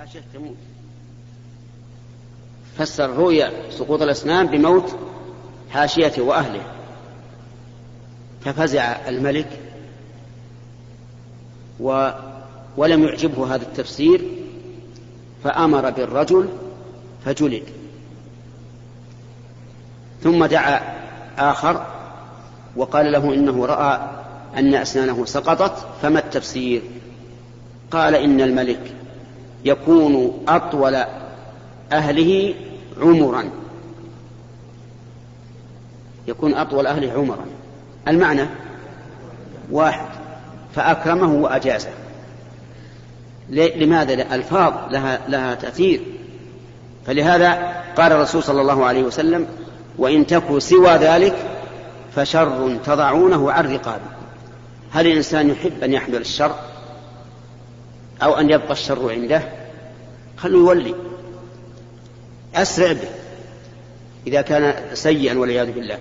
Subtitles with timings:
[0.00, 0.56] حاشيه تموت
[2.78, 4.96] فسر رؤيا سقوط الأسنان بموت
[5.70, 6.62] حاشيته وأهله
[8.44, 9.46] ففزع الملك
[11.80, 12.10] و
[12.76, 14.22] ولم يعجبه هذا التفسير
[15.44, 16.48] فأمر بالرجل
[17.24, 17.62] فجلد
[20.22, 20.80] ثم دعا
[21.38, 21.86] آخر
[22.76, 24.08] وقال له إنه رأى
[24.56, 26.82] أن أسنانه سقطت فما التفسير
[27.90, 28.92] قال إن الملك
[29.64, 31.04] يكون أطول
[31.92, 32.54] أهله
[33.00, 33.44] عمرا
[36.28, 37.44] يكون أطول أهله عمرا
[38.08, 38.46] المعنى
[39.72, 40.06] واحد
[40.74, 41.88] فأكرمه وأجازه
[43.50, 46.00] لماذا الألفاظ لها, لها تأثير
[47.06, 47.52] فلهذا
[47.96, 49.46] قال الرسول صلى الله عليه وسلم
[49.98, 51.34] وإن تكوا سوى ذلك
[52.16, 54.04] فشر تضعونه عن رقابه
[54.92, 56.54] هل الإنسان يحب أن يحمل الشر
[58.22, 59.42] أو أن يبقى الشر عنده
[60.36, 60.94] خلوا يولي
[62.54, 63.08] أسرع به
[64.26, 65.98] إذا كان سيئا والعياذ بالله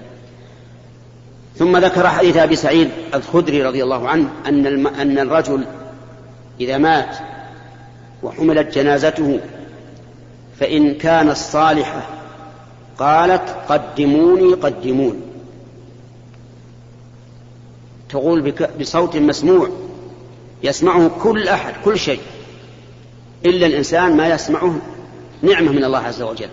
[1.57, 4.87] ثم ذكر حديث أبي سعيد الخدري رضي الله عنه أن الم...
[4.87, 5.65] أن الرجل
[6.59, 7.17] إذا مات
[8.23, 9.39] وحملت جنازته
[10.59, 12.09] فإن كان الصالحة
[12.97, 15.19] قالت قدموني قدموني
[18.09, 18.69] تقول بك...
[18.79, 19.69] بصوت مسموع
[20.63, 22.19] يسمعه كل أحد كل شيء
[23.45, 24.75] إلا الإنسان ما يسمعه
[25.41, 26.49] نعمة من الله عز وجل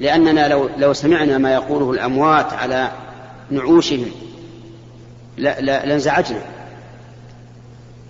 [0.00, 2.90] لأننا لو, لو سمعنا ما يقوله الأموات على
[3.50, 4.10] نعوشهم
[5.38, 6.40] لانزعجنا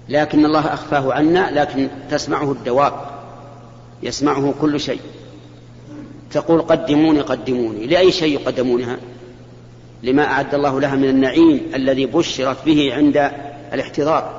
[0.09, 2.93] لكن الله أخفاه عنا لكن تسمعه الدواب
[4.03, 5.01] يسمعه كل شيء
[6.31, 8.97] تقول قدموني قدموني لأي شيء يقدمونها
[10.03, 13.17] لما أعد الله لها من النعيم الذي بشرت به عند
[13.75, 14.38] الاحتضار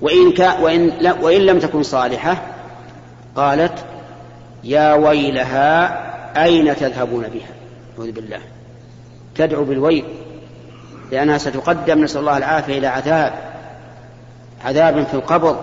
[0.00, 0.92] وإن, كا وإن,
[1.22, 2.36] وإن لم تكن صالحة
[3.36, 3.84] قالت
[4.64, 6.00] يا ويلها
[6.44, 7.46] أين تذهبون بها
[7.98, 8.38] أعوذ بالله
[9.34, 10.04] تدعو بالويل
[11.12, 13.32] لأنها ستقدم نسأل الله العافية إلى عذاب
[14.64, 15.56] عذاب في القبر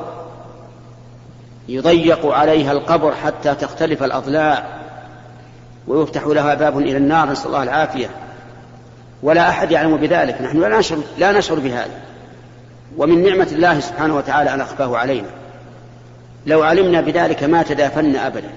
[1.67, 4.63] يضيق عليها القبر حتى تختلف الأضلاع
[5.87, 8.07] ويفتح لها باب إلى النار نسأل الله العافية
[9.23, 11.99] ولا أحد يعلم بذلك نحن لا نشعر, لا نشعر بهذا
[12.97, 15.27] ومن نعمة الله سبحانه وتعالى أن أخفاه علينا
[16.45, 18.49] لو علمنا بذلك ما تدافنا أبدا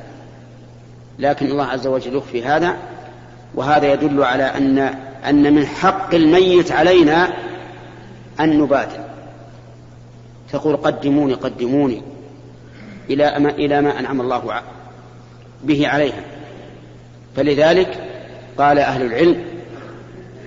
[1.19, 2.77] لكن الله عز وجل يخفي هذا
[3.55, 4.79] وهذا يدل على أن
[5.29, 7.29] أن من حق الميت علينا
[8.41, 9.01] أن نبادر
[10.53, 12.03] تقول قدموني قدموني
[13.11, 14.61] إلى ما إلى ما أنعم الله
[15.65, 16.21] به عليها
[17.37, 17.97] فلذلك
[18.59, 19.43] قال أهل العلم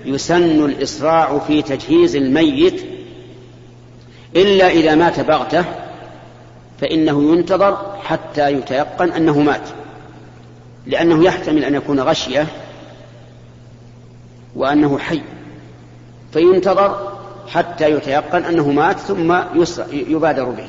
[0.04, 2.84] يسن الإسراع في تجهيز الميت
[4.36, 5.64] إلا إذا مات بغتة
[6.80, 9.68] فإنه ينتظر حتى يتيقن أنه مات
[10.86, 12.46] لأنه يحتمل أن يكون غشية
[14.56, 15.22] وأنه حي
[16.32, 17.08] فينتظر
[17.48, 19.36] حتى يتيقن أنه مات ثم
[19.92, 20.66] يبادر به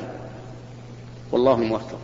[1.32, 1.98] والله موفق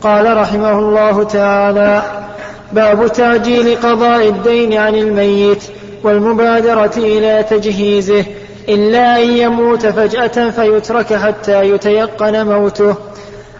[0.00, 2.24] قال رحمه الله تعالى
[2.72, 5.62] باب تعجيل قضاء الدين عن الميت
[6.02, 8.24] والمبادرة إلى تجهيزه
[8.68, 12.94] إلا أن يموت فجأة فيترك حتى يتيقن موته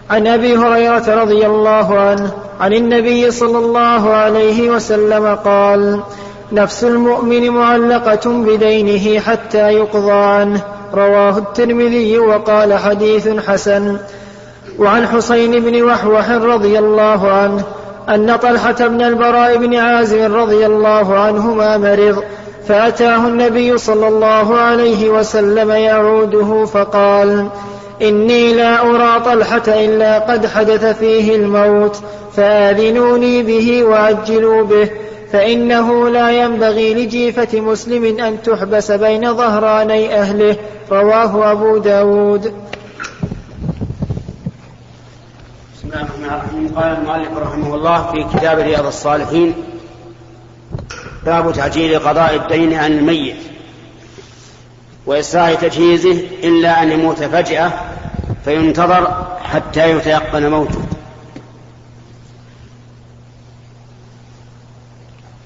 [0.09, 6.01] عن أبي هريرة رضي الله عنه عن النبي صلى الله عليه وسلم قال
[6.51, 10.61] نفس المؤمن معلقة بدينه حتى يقضى عنه
[10.93, 13.97] رواه الترمذي وقال حديث حسن
[14.79, 17.63] وعن حسين بن وحوح رضي الله عنه
[18.09, 22.23] أن طلحة بن البراء بن عازم رضي الله عنهما مرض
[22.67, 27.47] فأتاه النبي صلى الله عليه وسلم يعوده فقال
[28.01, 32.01] إني لا أرى طلحة إلا قد حدث فيه الموت
[32.35, 34.89] فآذنوني به وعجلوا به
[35.31, 40.55] فإنه لا ينبغي لجيفة مسلم أن تحبس بين ظهراني أهله
[40.91, 42.53] رواه أبو داود
[45.75, 49.53] بسم الله الرحمن الرحيم قال المؤلف رحمه الله في كتاب رياض الصالحين
[51.25, 53.35] باب تعجيل قضاء الدين عن الميت
[55.05, 56.11] وإسراع تجهيزه
[56.43, 57.71] إلا أن يموت فجأة
[58.45, 60.81] فينتظر حتى يتيقن موته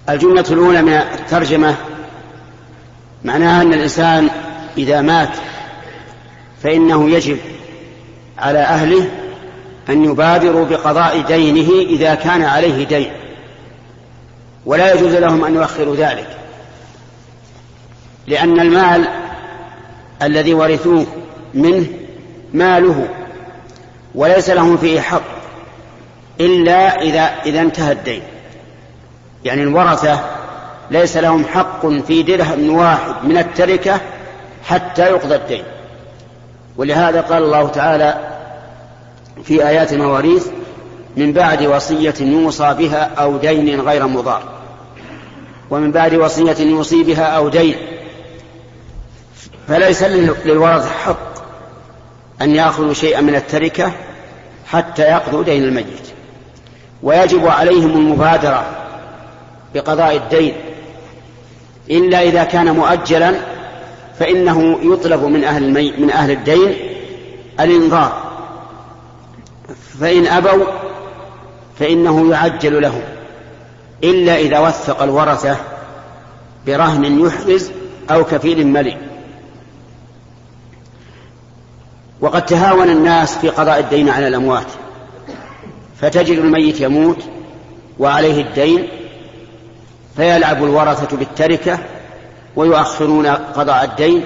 [0.10, 1.76] الجملة الأولى من الترجمة
[3.26, 4.30] معناها أن الإنسان
[4.78, 5.30] إذا مات
[6.64, 7.38] فإنه يجب
[8.38, 9.12] على أهله
[9.90, 13.12] أن يبادروا بقضاء دينه إذا كان عليه دين
[14.66, 16.28] ولا يجوز لهم أن يؤخروا ذلك
[18.28, 19.06] لأن المال
[20.22, 21.06] الذي ورثوه
[21.54, 21.86] منه
[22.54, 23.08] ماله
[24.16, 25.22] وليس لهم فيه حق
[26.40, 28.22] إلا إذا إذا انتهى الدين
[29.46, 30.20] يعني الورثة
[30.92, 34.02] ليس لهم حق في درهم واحد من التركة
[34.68, 35.64] حتى يقضى الدين
[36.78, 38.16] ولهذا قال الله تعالى
[39.44, 40.48] في آيات المواريث
[41.18, 44.53] من بعد وصية يوصى بها أو دين غير مضار
[45.74, 47.76] ومن بعد وصية يوصي بها أو دين
[49.68, 51.34] فليس للورث حق
[52.42, 53.92] أن يأخذوا شيئا من التركة
[54.68, 56.08] حتى يقضوا دين الميت
[57.04, 58.66] ويجب عليهم المبادرة
[59.76, 60.54] بقضاء الدين
[61.90, 63.34] إلا إذا كان مؤجلا
[64.20, 65.92] فإنه يطلب من أهل المي...
[65.98, 66.76] من أهل الدين
[67.60, 68.24] الإنظار
[70.00, 70.66] فإن أبوا
[71.80, 73.02] فإنه يعجل لهم
[74.04, 75.58] إلا إذا وثق الورثة
[76.68, 77.72] برهن يحرز
[78.12, 78.96] أو كفيل ملئ
[82.22, 84.66] وقد تهاون الناس في قضاء الدين على الأموات
[86.02, 87.18] فتجد الميت يموت
[88.00, 88.88] وعليه الدين
[90.16, 91.80] فيلعب الورثة بالتركة
[92.56, 94.24] ويؤخرون قضاء الدين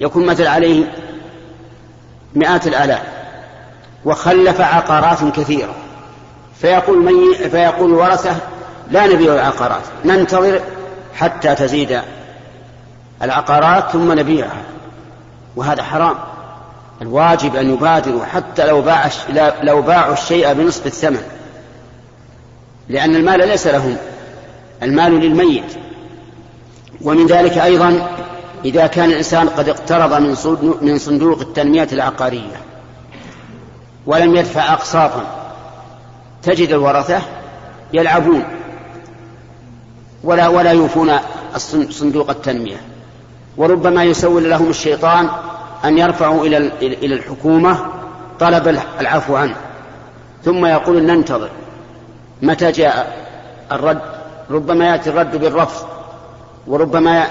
[0.00, 0.92] يكون مثل عليه
[2.34, 3.02] مئات الآلاف
[4.04, 5.74] وخلف عقارات كثيرة
[6.60, 7.34] فيقول, مي...
[7.34, 8.36] فيقول الورثة
[8.90, 10.60] لا نبيع العقارات ننتظر
[11.14, 12.00] حتى تزيد
[13.22, 14.62] العقارات ثم نبيعها
[15.56, 16.14] وهذا حرام
[17.02, 19.08] الواجب أن يبادروا حتى لو باع
[19.62, 21.22] لو باعوا الشيء بنصف الثمن
[22.88, 23.96] لأن المال ليس لهم
[24.82, 25.76] المال للميت
[27.02, 28.08] ومن ذلك أيضا
[28.64, 30.14] إذا كان الإنسان قد اقترض
[30.82, 32.56] من صندوق التنمية العقارية
[34.06, 35.24] ولم يدفع أقساطا
[36.42, 37.18] تجد الورثة
[37.92, 38.44] يلعبون
[40.24, 41.10] ولا ولا يوفون
[41.90, 42.76] صندوق التنميه
[43.56, 45.28] وربما يسول لهم الشيطان
[45.84, 47.78] ان يرفعوا الى الى الحكومه
[48.40, 49.56] طلب العفو عنه
[50.44, 51.48] ثم يقول ننتظر
[52.42, 53.16] متى جاء
[53.72, 54.00] الرد
[54.50, 55.86] ربما ياتي الرد بالرفض
[56.66, 57.26] وربما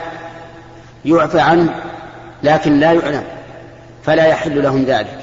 [1.05, 1.73] يعفى عنه
[2.43, 3.23] لكن لا يعلم
[4.03, 5.17] فلا يحل لهم ذلك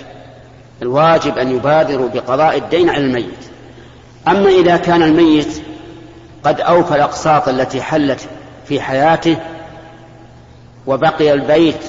[0.83, 3.39] الواجب ان يبادروا بقضاء الدين على الميت
[4.29, 5.49] اما اذا كان الميت
[6.45, 8.21] قد أوفى الأقساط التي حلت
[8.69, 9.37] في حياته
[10.87, 11.81] وبقي البيت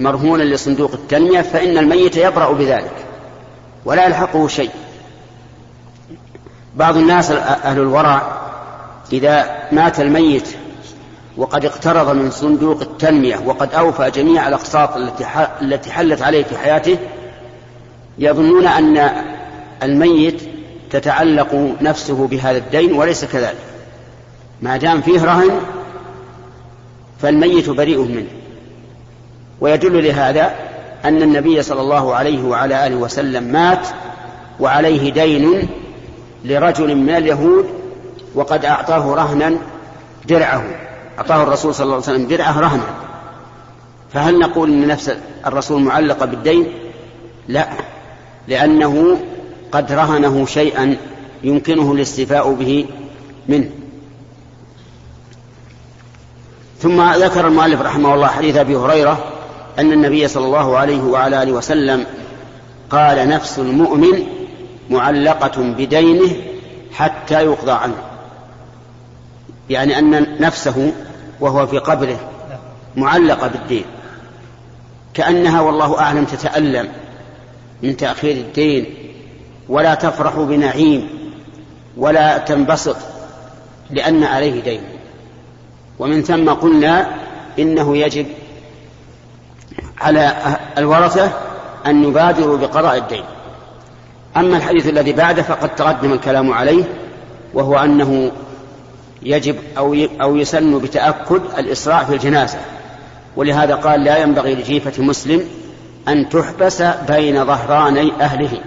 [0.00, 2.94] مرهونا لصندوق التنمية فإن الميت يبرأ بذلك
[3.84, 4.70] ولا يلحقه شيء
[6.76, 8.22] بعض الناس أهل الورع
[9.12, 10.48] إذا مات الميت
[11.36, 14.90] وقد اقترض من صندوق التنمية وقد أوفى جميع الأقساط
[15.62, 16.96] التي حلت عليه في حياته
[18.18, 19.10] يظنون أن
[19.82, 20.42] الميت
[20.90, 23.56] تتعلق نفسه بهذا الدين وليس كذلك
[24.62, 25.50] ما دام فيه رهن
[27.18, 28.28] فالميت بريء منه
[29.60, 30.50] ويدل لهذا
[31.04, 33.88] أن النبي صلى الله عليه وعلى آله وسلم مات
[34.60, 35.68] وعليه دين
[36.44, 37.64] لرجل من اليهود
[38.34, 39.56] وقد أعطاه رهنا
[40.28, 40.64] درعه
[41.18, 42.82] أعطاه الرسول صلى الله عليه وسلم درعه رهنا
[44.12, 45.16] فهل نقول أن نفس
[45.46, 46.66] الرسول معلقة بالدين
[47.48, 47.68] لا
[48.48, 49.18] لأنه
[49.72, 50.96] قد رهنه شيئا
[51.42, 52.86] يمكنه الاستفاء به
[53.48, 53.70] منه
[56.86, 59.24] ثم ذكر المؤلف رحمه الله حديث ابي هريره
[59.78, 62.06] ان النبي صلى الله عليه وعلى اله وسلم
[62.90, 64.26] قال نفس المؤمن
[64.90, 66.36] معلقه بدينه
[66.92, 67.94] حتى يقضى عنه
[69.70, 70.92] يعني ان نفسه
[71.40, 72.20] وهو في قبره
[72.96, 73.84] معلقه بالدين
[75.14, 76.88] كانها والله اعلم تتالم
[77.82, 78.86] من تاخير الدين
[79.68, 81.08] ولا تفرح بنعيم
[81.96, 82.96] ولا تنبسط
[83.90, 84.80] لان عليه دين
[85.98, 87.08] ومن ثم قلنا
[87.58, 88.26] إنه يجب
[90.00, 90.32] على
[90.78, 91.30] الورثة
[91.86, 93.24] أن يبادروا بقضاء الدين
[94.36, 96.84] أما الحديث الذي بعده فقد تقدم الكلام عليه
[97.54, 98.30] وهو أنه
[99.22, 102.58] يجب أو أو يسن بتأكد الإسراع في الجنازة
[103.36, 105.44] ولهذا قال لا ينبغي لجيفة مسلم
[106.08, 108.60] أن تحبس بين ظهراني أهله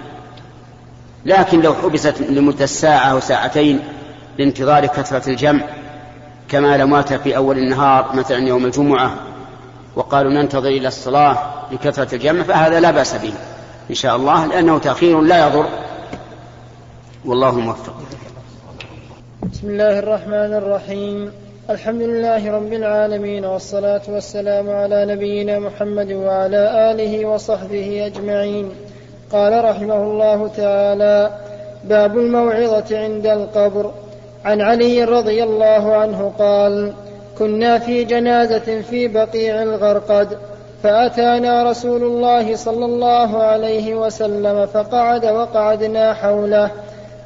[1.25, 3.79] لكن لو حبست لمدة ساعة أو ساعتين
[4.39, 5.62] لانتظار كثرة الجمع
[6.49, 9.15] كما لو مات في أول النهار مثلا يوم الجمعة
[9.95, 11.37] وقالوا ننتظر إلى الصلاة
[11.71, 13.33] لكثرة الجمع فهذا لا بأس به
[13.89, 15.65] إن شاء الله لأنه تأخير لا يضر
[17.25, 17.93] والله موفق
[19.51, 21.31] بسم الله الرحمن الرحيم
[21.69, 28.71] الحمد لله رب العالمين والصلاة والسلام على نبينا محمد وعلى آله وصحبه أجمعين
[29.31, 31.37] قال رحمه الله تعالى
[31.85, 33.91] باب الموعظة عند القبر
[34.46, 36.93] عن علي رضي الله عنه قال
[37.38, 40.38] كنا في جنازه في بقيع الغرقد
[40.84, 46.72] فاتانا رسول الله صلى الله عليه وسلم فقعد وقعدنا حوله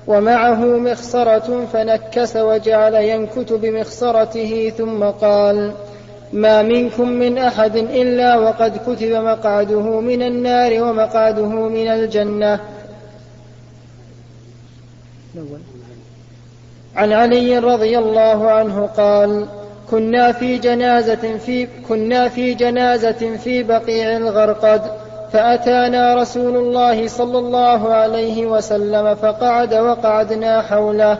[0.08, 5.72] ومعه مخصره فنكس وجعل ينكت بمخصرته ثم قال
[6.34, 12.60] ما منكم من احد الا وقد كتب مقعده من النار ومقعده من الجنه
[16.95, 19.45] عن علي رضي الله عنه قال
[19.91, 24.81] كنا في جنازة في كنا في جنازة في بقيع الغرقد
[25.33, 31.17] فأتانا رسول الله صلى الله عليه وسلم فقعد وقعدنا حوله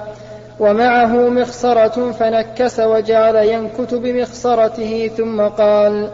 [0.60, 6.10] ومعه مخصرة فنكس وجعل ينكت بمخصرته ثم قال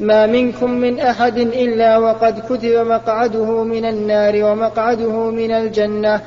[0.00, 6.20] ما منكم من أحد إلا وقد كتب مقعده من النار ومقعده من الجنة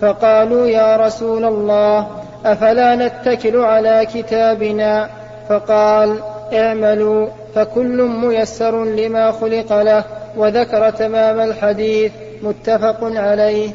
[0.00, 2.10] فقالوا يا رسول الله
[2.44, 5.10] افلا نتكل على كتابنا
[5.48, 6.20] فقال
[6.52, 10.04] اعملوا فكل ميسر لما خلق له
[10.36, 12.12] وذكر تمام الحديث
[12.42, 13.70] متفق عليه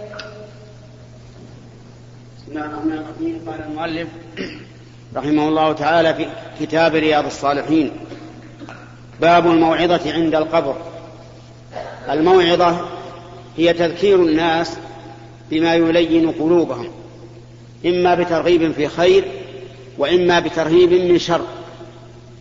[3.48, 4.08] قال المؤلف
[5.16, 6.26] رحمه الله تعالى في
[6.60, 7.92] كتاب رياض الصالحين
[9.22, 10.76] باب الموعظة عند القبر
[12.12, 12.82] الموعظة
[13.58, 14.78] هي تذكير الناس
[15.52, 16.88] بما يلين قلوبهم
[17.86, 19.24] إما بترغيب في خير
[19.98, 21.42] وإما بترهيب من شر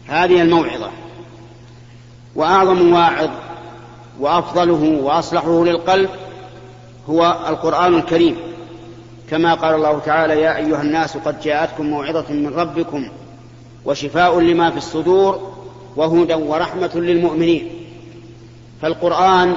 [0.06, 0.90] هذه الموعظة
[2.34, 3.30] وأعظم واعظ
[4.20, 6.10] وأفضله وأصلحه للقلب
[7.08, 8.36] هو القرآن الكريم
[9.30, 13.08] كما قال الله تعالى يا أيها الناس قد جاءتكم موعظة من ربكم
[13.84, 15.52] وشفاء لما في الصدور
[15.96, 17.68] وهدى ورحمة للمؤمنين
[18.82, 19.56] فالقرآن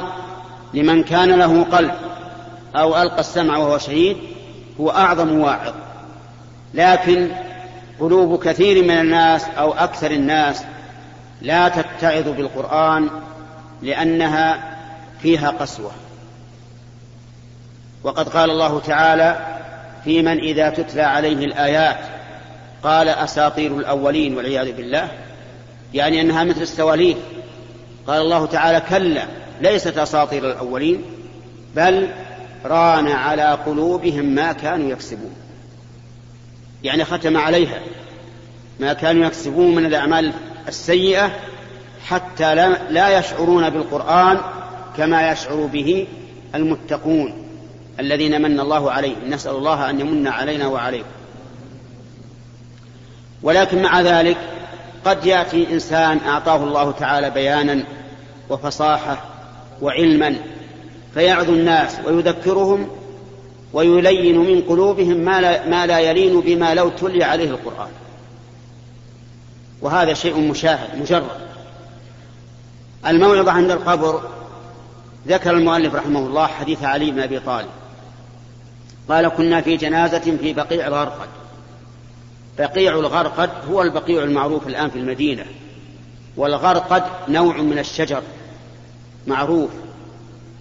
[0.74, 1.92] لمن كان له قلب
[2.76, 4.18] أو ألقى السمع وهو شهيد
[4.80, 5.74] هو أعظم واعظ
[6.74, 7.28] لكن
[8.00, 10.64] قلوب كثير من الناس أو أكثر الناس
[11.42, 13.10] لا تتعظ بالقرآن
[13.82, 14.78] لأنها
[15.22, 15.92] فيها قسوة
[18.04, 19.38] وقد قال الله تعالى
[20.04, 21.98] في من إذا تتلى عليه الآيات
[22.84, 25.08] قال أساطير الأولين والعياذ بالله
[25.94, 27.18] يعني أنها مثل السواليف
[28.08, 29.24] قال الله تعالى كلا
[29.62, 31.02] ليست أساطير الأولين
[31.76, 32.08] بل
[32.66, 35.34] ران على قلوبهم ما كانوا يكسبون
[36.84, 37.80] يعني ختم عليها
[38.80, 40.34] ما كانوا يكسبون من الأعمال
[40.68, 41.32] السيئة
[42.06, 42.56] حتى
[42.90, 44.38] لا يشعرون بالقرآن
[44.98, 46.08] كما يشعر به
[46.56, 47.44] المتقون
[48.00, 51.08] الذين من الله عليهم نسأل الله أن يمن علينا وعليكم
[53.44, 54.38] ولكن مع ذلك
[55.06, 57.84] قد يأتي إنسان أعطاه الله تعالى بيانا
[58.50, 59.18] وفصاحة
[59.82, 60.36] وعلما
[61.14, 62.88] فيعظ الناس ويذكرهم
[63.74, 67.90] ويلين من قلوبهم ما لا, ما لا يلين بما لو تلي عليه القرآن
[69.82, 71.28] وهذا شيء مشاهد مجرد
[73.08, 74.22] الموعظة عند القبر
[75.28, 77.68] ذكر المؤلف رحمه الله حديث علي بن أبي طالب
[79.10, 81.28] قال كنا في جنازة في بقيع الغرقد
[82.60, 85.46] بقيع الغرقد هو البقيع المعروف الآن في المدينة
[86.38, 88.22] والغرقد نوع من الشجر
[89.28, 89.70] معروف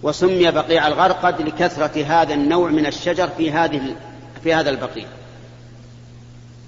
[0.03, 3.95] وسمي بقيع الغرقد لكثرة هذا النوع من الشجر في هذه
[4.43, 5.05] في هذا البقيع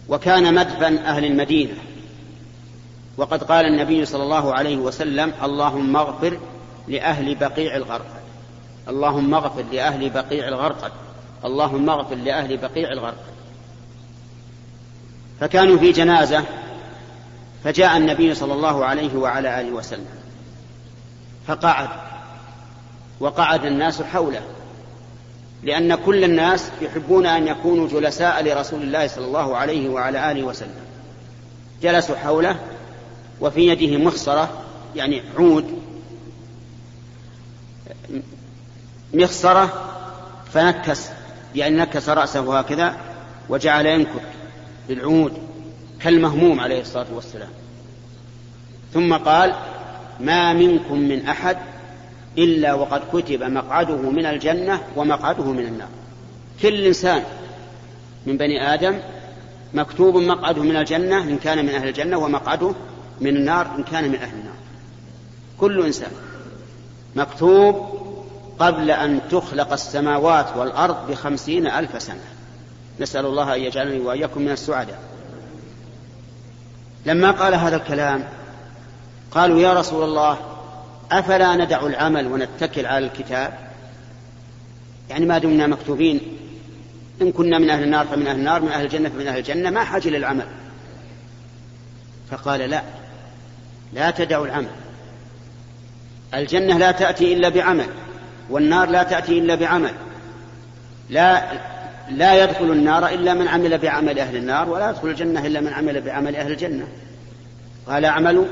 [0.09, 1.73] وكان مدفن أهل المدينة
[3.17, 6.39] وقد قال النبي صلى الله عليه وسلم اللهم اغفر
[6.87, 8.25] لأهل بقيع الغرقد
[8.87, 10.91] اللهم اغفر لأهل بقيع الغرقد
[11.45, 13.27] اللهم اغفر لأهل بقيع الغرقد
[15.39, 16.43] فكانوا في جنازة
[17.63, 20.05] فجاء النبي صلى الله عليه وعلى آله وسلم
[21.47, 21.89] فقعد
[23.19, 24.41] وقعد الناس حوله
[25.63, 30.85] لأن كل الناس يحبون أن يكونوا جلساء لرسول الله صلى الله عليه وعلى آله وسلم
[31.81, 32.55] جلسوا حوله
[33.41, 34.49] وفي يده مخصرة
[34.95, 35.79] يعني عود
[39.13, 39.91] مخصرة
[40.53, 41.07] فنكس
[41.55, 42.93] يعني نكس رأسه هكذا
[43.49, 44.21] وجعل ينكت
[44.87, 45.33] بالعود
[45.99, 47.49] كالمهموم عليه الصلاة والسلام
[48.93, 49.55] ثم قال
[50.19, 51.57] ما منكم من أحد
[52.37, 55.87] إلا وقد كتب مقعده من الجنة ومقعده من النار
[56.61, 57.23] كل إنسان
[58.25, 58.97] من بني آدم
[59.73, 62.73] مكتوب مقعده من الجنة إن كان من أهل الجنة ومقعده
[63.21, 64.55] من النار إن كان من أهل النار
[65.59, 66.11] كل إنسان
[67.15, 67.87] مكتوب
[68.59, 72.23] قبل أن تخلق السماوات والأرض بخمسين ألف سنة
[72.99, 74.99] نسأل الله أن يجعلني وإياكم من السعداء
[77.05, 78.23] لما قال هذا الكلام
[79.31, 80.37] قالوا يا رسول الله
[81.11, 83.53] أفلا ندع العمل ونتكل على الكتاب
[85.09, 86.21] يعني ما دمنا مكتوبين
[87.21, 89.83] إن كنا من أهل النار فمن أهل النار من أهل الجنة فمن أهل الجنة ما
[89.83, 90.45] حاجة للعمل
[92.31, 92.81] فقال لا
[93.93, 94.69] لا تدع العمل
[96.33, 97.85] الجنة لا تأتي إلا بعمل
[98.49, 99.91] والنار لا تأتي إلا بعمل
[101.09, 101.45] لا
[102.09, 106.01] لا يدخل النار إلا من عمل بعمل أهل النار ولا يدخل الجنة إلا من عمل
[106.01, 106.87] بعمل أهل الجنة
[107.87, 108.45] قال اعملوا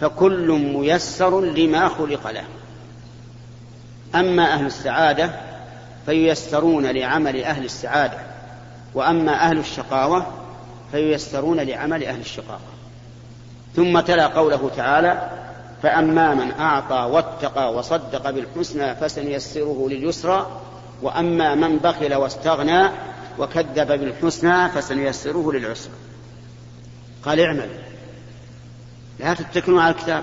[0.00, 2.44] فكل ميسر لما خلق له
[4.14, 5.30] اما اهل السعاده
[6.06, 8.18] فييسرون لعمل اهل السعاده
[8.94, 10.26] واما اهل الشقاوه
[10.92, 12.60] فييسرون لعمل اهل الشقاوه
[13.76, 15.28] ثم تلا قوله تعالى
[15.82, 20.46] فاما من اعطى واتقى وصدق بالحسنى فسنيسره لليسرى
[21.02, 22.88] واما من بخل واستغنى
[23.38, 25.92] وكذب بالحسنى فسنيسره للعسرى
[27.24, 27.68] قال اعمل
[29.18, 30.22] لا تتكلون على الكتاب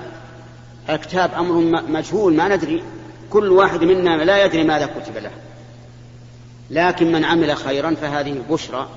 [0.89, 1.55] الكتاب أمر
[1.89, 2.83] مجهول ما ندري
[3.29, 5.31] كل واحد منا لا يدري ماذا كتب له
[6.69, 8.89] لكن من عمل خيرا فهذه بشرى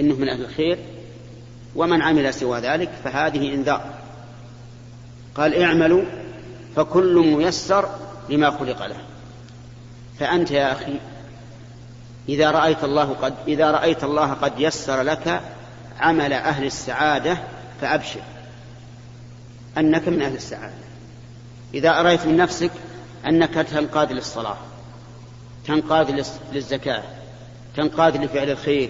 [0.00, 0.78] إنه من أهل الخير
[1.76, 3.90] ومن عمل سوى ذلك فهذه إنذار
[5.34, 6.02] قال اعملوا
[6.76, 7.88] فكل ميسر
[8.28, 8.96] لما خلق له
[10.18, 10.94] فأنت يا أخي
[12.28, 15.40] إذا رأيت الله قد إذا رأيت الله قد يسر لك
[16.00, 17.38] عمل أهل السعادة
[17.80, 18.20] فأبشر
[19.78, 20.72] أنك من أهل السعادة
[21.74, 22.70] إذا أرأيت من نفسك
[23.26, 24.56] أنك تنقاد للصلاة
[25.66, 27.02] تنقاد للزكاة
[27.76, 28.88] تنقاد لفعل الخير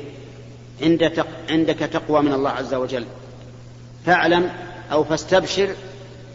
[1.50, 3.06] عندك تقوى من الله عز وجل
[4.06, 4.50] فاعلم
[4.92, 5.74] أو فاستبشر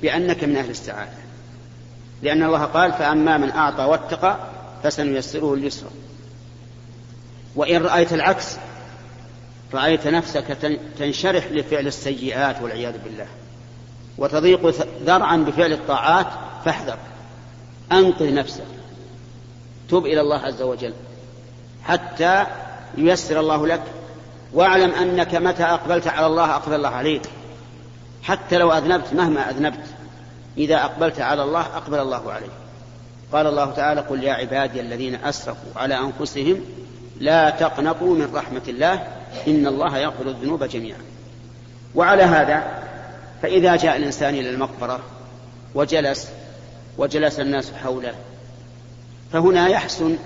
[0.02, 1.12] بأنك من أهل السعادة
[2.24, 4.40] لأن الله قال فأما من أعطى واتقى
[4.84, 5.88] فسنيسره اليسر
[7.56, 8.58] وإن رأيت العكس
[9.74, 10.58] رأيت نفسك
[11.00, 13.28] تنشرح لفعل السيئات والعياذ بالله
[14.18, 14.76] وتضيق
[15.06, 16.26] ذرعا بفعل الطاعات
[16.66, 16.98] فاحذر
[17.92, 18.64] أنقذ نفسك
[19.90, 20.94] تب إلى الله عز وجل
[21.84, 22.46] حتى
[22.98, 23.82] ييسر الله لك
[24.54, 27.22] واعلم أنك متى أقبلت على الله أقبل الله عليك
[28.24, 29.86] حتى لو أذنبت مهما أذنبت
[30.58, 32.52] إذا أقبلت على الله أقبل الله عليك
[33.34, 36.62] قال الله تعالى قل يا عبادي الذين أسرفوا على أنفسهم
[37.20, 38.94] لا تقنطوا من رحمة الله
[39.48, 41.00] إن الله يغفر الذنوب جميعا
[41.96, 42.81] وعلى هذا
[43.42, 45.00] فإذا جاء الإنسان إلى المقبرة
[45.76, 46.30] وجلس
[46.98, 48.14] وجلس الناس حوله
[49.32, 50.18] فهنا يحسن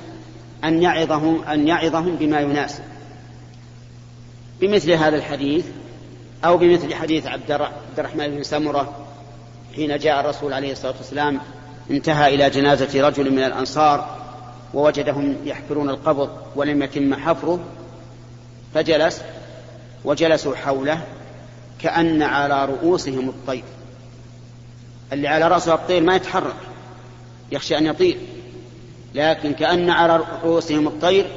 [0.63, 2.83] أن يعظهم أن يعظهم بما يناسب
[4.59, 5.65] بمثل هذا الحديث
[6.45, 7.59] أو بمثل حديث عبد
[7.97, 8.93] الرحمن بن سمرة
[9.75, 11.39] حين جاء الرسول عليه الصلاة والسلام
[11.91, 14.15] انتهى إلى جنازة رجل من الأنصار
[14.73, 17.59] ووجدهم يحفرون القبر ولم يتم حفره
[18.73, 19.21] فجلس
[20.05, 21.01] وجلسوا حوله
[21.79, 23.63] كأن على رؤوسهم الطير
[25.13, 26.55] اللي على رأسه الطير ما يتحرك
[27.51, 28.17] يخشى أن يطير
[29.15, 31.27] لكن كأن على رؤوسهم الطير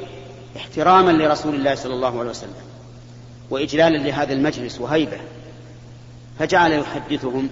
[0.57, 2.53] احتراما لرسول الله صلى الله عليه وسلم
[3.49, 5.17] وإجلالا لهذا المجلس وهيبة
[6.39, 7.49] فجعل يحدثهم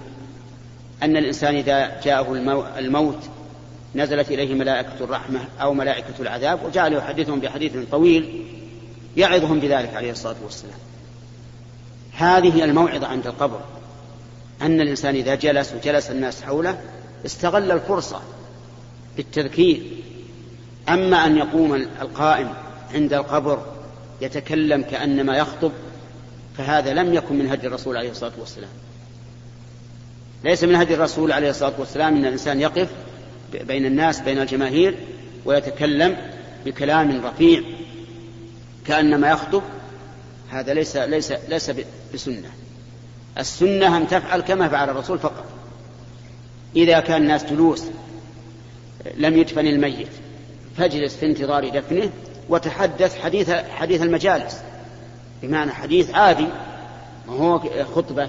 [1.02, 2.32] أن الإنسان إذا جاءه
[2.78, 3.18] الموت
[3.94, 8.44] نزلت إليه ملائكة الرحمة أو ملائكة العذاب وجعل يحدثهم بحديث طويل
[9.16, 10.74] يعظهم بذلك عليه الصلاة والسلام
[12.18, 13.60] هذه الموعظة عند القبر
[14.62, 16.78] أن الإنسان إذا جلس وجلس الناس حوله
[17.26, 18.22] استغل الفرصة
[19.16, 19.82] بالتذكير
[20.88, 22.50] أما أن يقوم القائم
[22.94, 23.58] عند القبر
[24.20, 25.72] يتكلم كأنما يخطب
[26.58, 28.70] فهذا لم يكن من هدي الرسول عليه الصلاة والسلام
[30.44, 32.88] ليس من هدي الرسول عليه الصلاة والسلام أن الإنسان يقف
[33.62, 34.94] بين الناس بين الجماهير
[35.44, 36.16] ويتكلم
[36.66, 37.62] بكلام رفيع
[38.86, 39.62] كأنما يخطب
[40.50, 41.72] هذا ليس ليس ليس
[42.14, 42.50] بسنة
[43.38, 45.44] السنة أن تفعل كما فعل الرسول فقط
[46.76, 47.82] إذا كان الناس جلوس
[49.16, 50.08] لم يدفن الميت
[50.76, 52.10] فاجلس في انتظار دفنه
[52.48, 54.60] وتحدث حديث حديث المجالس
[55.42, 56.46] بمعنى حديث عادي
[57.28, 57.60] وهو
[57.96, 58.28] خطبة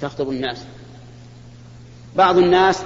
[0.00, 0.58] تخطب الناس
[2.16, 2.82] بعض الناس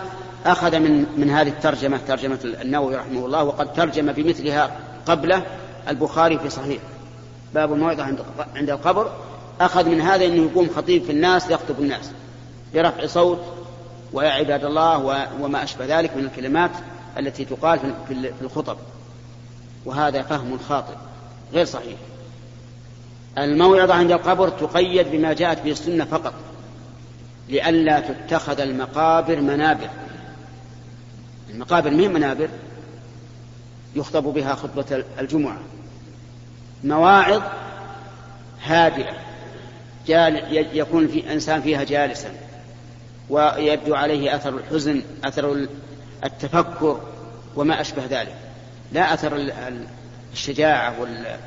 [0.47, 5.43] أخذ من من هذه الترجمة ترجمة النووي رحمه الله وقد ترجم بمثلها قبله
[5.89, 6.81] البخاري في صحيح
[7.55, 8.05] باب الموعظة
[8.57, 9.13] عند القبر
[9.61, 12.11] أخذ من هذا أنه يقوم خطيب في الناس يخطب الناس
[12.75, 13.41] برفع صوت
[14.13, 14.99] ويا عباد الله
[15.41, 16.71] وما أشبه ذلك من الكلمات
[17.19, 18.77] التي تقال في الخطب
[19.85, 20.95] وهذا فهم خاطئ
[21.53, 21.97] غير صحيح
[23.39, 26.35] الموعظة عند القبر تقيد بما جاءت به السنة فقط
[27.49, 29.91] لئلا تتخذ المقابر منابر
[31.51, 32.49] المقابر من منابر
[33.97, 35.59] يخطب بها خطبة الجمعة
[36.85, 37.43] مواعظ
[38.67, 39.13] هادئة
[40.75, 42.29] يكون في الإنسان فيها جالسا
[43.31, 45.67] ويبدو عليه أثر الحزن أثر
[46.25, 47.01] التفكر
[47.57, 48.35] وما أشبه ذلك
[48.93, 49.49] لا أثر
[50.33, 51.39] الشجاعة وال...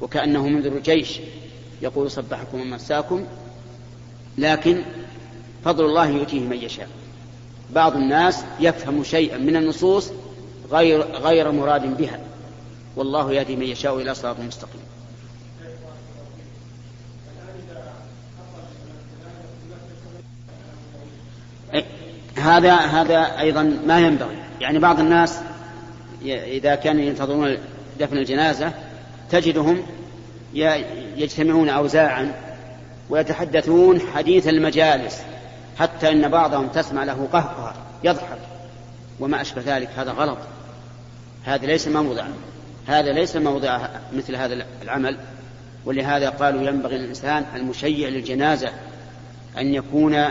[0.00, 1.20] وكأنه منذر الجيش
[1.82, 3.26] يقول صبحكم ومساكم
[4.38, 4.82] لكن
[5.64, 6.88] فضل الله يؤتيه من يشاء
[7.70, 10.10] بعض الناس يفهم شيئا من النصوص
[10.72, 12.20] غير غير مراد بها
[12.96, 14.80] والله يهدي من يشاء إلى صراط مستقيم
[21.74, 21.84] إيه،
[22.36, 25.38] هذا هذا أيضا ما ينبغي يعني بعض الناس
[26.24, 27.56] إذا كانوا ينتظرون
[28.00, 28.72] دفن الجنازة
[29.30, 29.82] تجدهم
[31.16, 32.32] يجتمعون أوزاعا
[33.10, 35.22] ويتحدثون حديث المجالس
[35.78, 37.74] حتى أن بعضهم تسمع له قهقه
[38.04, 38.38] يضحك
[39.20, 40.38] وما أشبه ذلك هذا غلط
[41.44, 42.28] هذا ليس ما وضعه
[42.88, 43.78] هذا ليس موضع
[44.12, 45.16] مثل هذا العمل
[45.84, 48.68] ولهذا قالوا ينبغي للإنسان المشيع للجنازة
[49.58, 50.24] أن يكون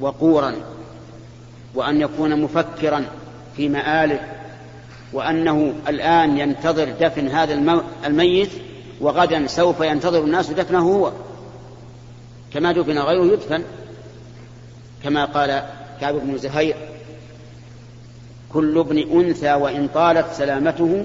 [0.00, 0.54] وقورا
[1.74, 3.04] وأن يكون مفكرا
[3.56, 4.20] في مآله
[5.12, 7.54] وأنه الآن ينتظر دفن هذا
[8.06, 8.50] الميت
[9.00, 11.12] وغدا سوف ينتظر الناس دفنه هو
[12.54, 13.62] كما دفن غيره يدفن
[15.04, 15.62] كما قال
[16.00, 16.76] كعب بن زهير
[18.54, 21.04] كل ابن أنثى وإن طالت سلامته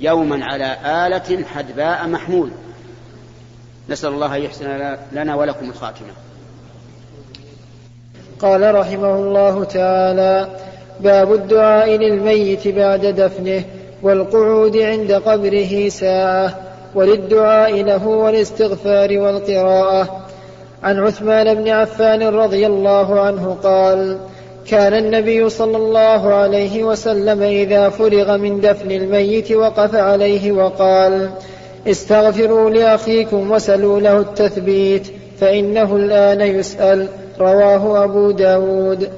[0.00, 0.76] يوما على
[1.06, 2.50] آلة حدباء محمول
[3.88, 6.08] نسأل الله يحسن لنا ولكم الخاتمة
[8.40, 10.56] قال رحمه الله تعالى
[11.00, 13.64] باب الدعاء للميت بعد دفنه
[14.02, 16.56] والقعود عند قبره ساعة
[16.94, 20.26] وللدعاء له والاستغفار والقراءة
[20.82, 24.18] عن عثمان بن عفان رضي الله عنه قال
[24.70, 31.30] كان النبي صلى الله عليه وسلم إذا فرغ من دفن الميت وقف عليه وقال
[31.86, 35.06] استغفروا لأخيكم وسلوا له التثبيت
[35.40, 37.08] فإنه الآن يسأل
[37.40, 39.08] رواه أبو داود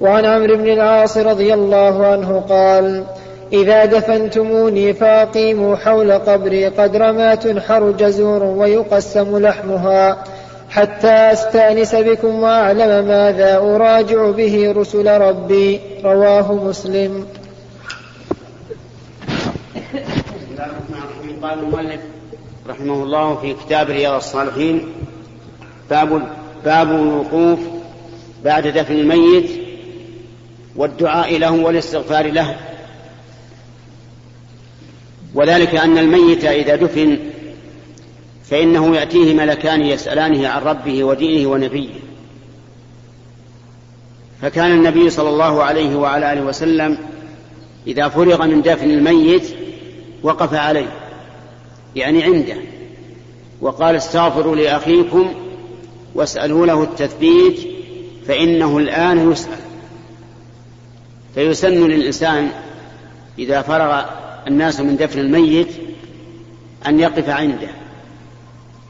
[0.00, 3.04] وعن عمرو بن العاص رضي الله عنه قال
[3.52, 10.24] إذا دفنتموني فأقيموا حول قبري قدر ما تنحر جزور ويقسم لحمها
[10.70, 17.26] حتى أستأنس بكم وأعلم ماذا أراجع به رسل ربي رواه مسلم
[21.42, 22.00] قال المؤلف
[22.68, 24.88] رحمه الله في كتاب رياض الصالحين
[25.90, 26.22] باب
[26.64, 27.58] باب الوقوف
[28.44, 29.50] بعد دفن الميت
[30.76, 32.56] والدعاء له والاستغفار له
[35.34, 37.18] وذلك أن الميت إذا دفن
[38.50, 41.88] فإنه يأتيه ملكان يسألانه عن ربه ودينه ونبيه
[44.42, 46.98] فكان النبي صلى الله عليه وعلى آله وسلم
[47.86, 49.54] إذا فرغ من دفن الميت
[50.22, 50.92] وقف عليه
[51.96, 52.56] يعني عنده
[53.60, 55.30] وقال استغفروا لأخيكم
[56.14, 57.60] واسألوا له التثبيت
[58.26, 59.52] فإنه الآن يسأل
[61.34, 62.50] فيسن للإنسان
[63.38, 64.04] إذا فرغ
[64.48, 65.68] الناس من دفن الميت
[66.86, 67.68] أن يقف عنده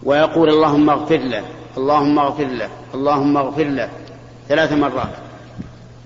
[0.03, 1.43] ويقول اللهم اغفر له
[1.77, 3.89] اللهم اغفر له اللهم اغفر له
[4.49, 5.09] ثلاث مرات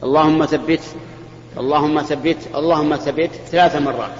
[0.02, 0.82] اللهم ثبته
[1.56, 4.16] اللهم ثبته اللهم ثبته ثلاث مرات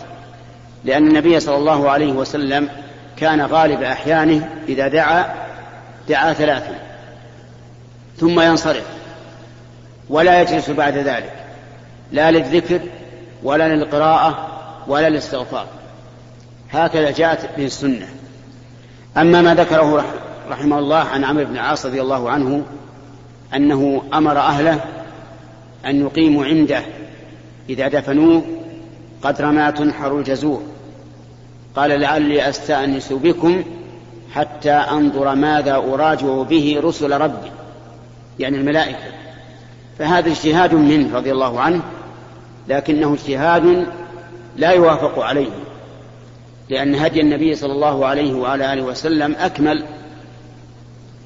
[0.85, 2.68] لأن النبي صلى الله عليه وسلم
[3.16, 5.35] كان غالب أحيانه إذا دعا
[6.08, 6.74] دعا ثلاثا
[8.18, 8.87] ثم ينصرف
[10.08, 11.32] ولا يجلس بعد ذلك
[12.12, 12.80] لا للذكر
[13.42, 14.46] ولا للقراءة
[14.87, 15.66] ولا للاستغفار
[16.70, 18.08] هكذا جاءت به السنه
[19.16, 20.05] أما ما ذكره
[20.51, 22.62] رحمه الله عن عمرو بن العاص رضي الله عنه
[23.55, 24.81] أنه أمر أهله
[25.87, 26.83] أن يقيموا عنده
[27.68, 28.42] إذا دفنوه
[29.22, 30.62] قدر ما تنحر الجزور
[31.77, 33.62] قال لعلي أستأنس بكم
[34.35, 37.51] حتى أنظر ماذا أراجع به رسل ربي
[38.38, 38.98] يعني الملائكة
[39.98, 41.81] فهذا اجتهاد منه رضي الله عنه
[42.68, 43.87] لكنه اجتهاد
[44.57, 45.46] لا يوافق عليه
[46.72, 49.85] لأن هدي النبي صلى الله عليه وعلى آله وسلم أكمل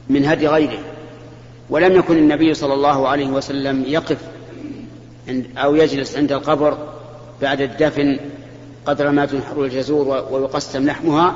[0.09, 0.78] من هدي غيره
[1.70, 4.16] ولم يكن النبي صلى الله عليه وسلم يقف
[5.59, 6.78] أو يجلس عند القبر
[7.42, 8.18] بعد الدفن
[8.87, 11.35] قدر ما تنحر الجزور ويقسم لحمها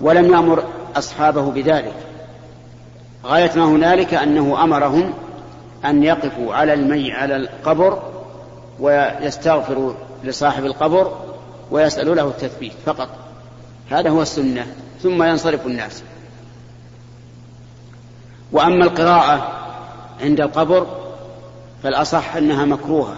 [0.00, 0.62] ولم يأمر
[0.96, 1.94] أصحابه بذلك
[3.24, 5.14] غاية ما هنالك أنه أمرهم
[5.84, 8.02] أن يقفوا على المي على القبر
[8.80, 9.92] ويستغفروا
[10.24, 11.12] لصاحب القبر
[11.70, 13.08] ويسألوا له التثبيت فقط
[13.90, 14.66] هذا هو السنة
[15.02, 16.02] ثم ينصرف الناس
[18.52, 19.50] وأما القراءة
[20.22, 20.86] عند القبر
[21.82, 23.16] فالأصح أنها مكروهة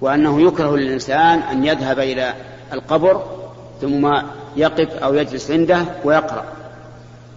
[0.00, 2.34] وأنه يكره للإنسان أن يذهب إلى
[2.72, 3.24] القبر
[3.80, 4.12] ثم
[4.56, 6.44] يقف أو يجلس عنده ويقرأ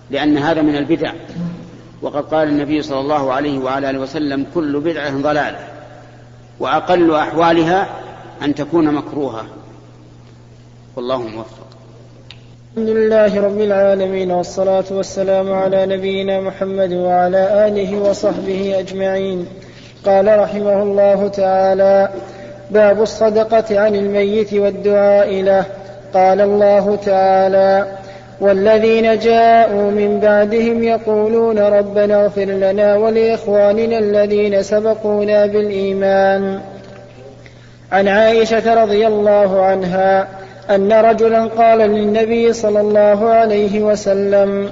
[0.10, 1.14] لأن هذا من البدع
[2.02, 5.68] وقد قال النبي صلى الله عليه وعلى آله وسلم كل بدعة ضلالة
[6.60, 7.88] وأقل أحوالها
[8.42, 9.46] أن تكون مكروهة
[10.96, 11.73] والله موفق
[12.78, 19.48] الحمد لله رب العالمين والصلاة والسلام على نبينا محمد وعلى آله وصحبه أجمعين
[20.06, 22.10] قال رحمه الله تعالى
[22.72, 25.66] باب الصدقة عن الميت والدعاء له
[26.14, 27.88] قال الله تعالى
[28.42, 36.60] والذين جاءوا من بعدهم يقولون ربنا اغفر لنا ولإخواننا الذين سبقونا بالإيمان
[37.92, 40.28] عن عائشة رضي الله عنها
[40.70, 44.70] أن رجلا قال للنبي صلى الله عليه وسلم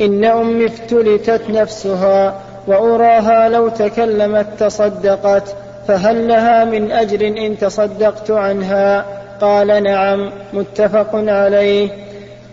[0.00, 2.34] إن أمي افتلتت نفسها
[2.66, 5.56] وأراها لو تكلمت تصدقت
[5.88, 9.04] فهل لها من أجر إن تصدقت عنها
[9.40, 11.90] قال نعم متفق عليه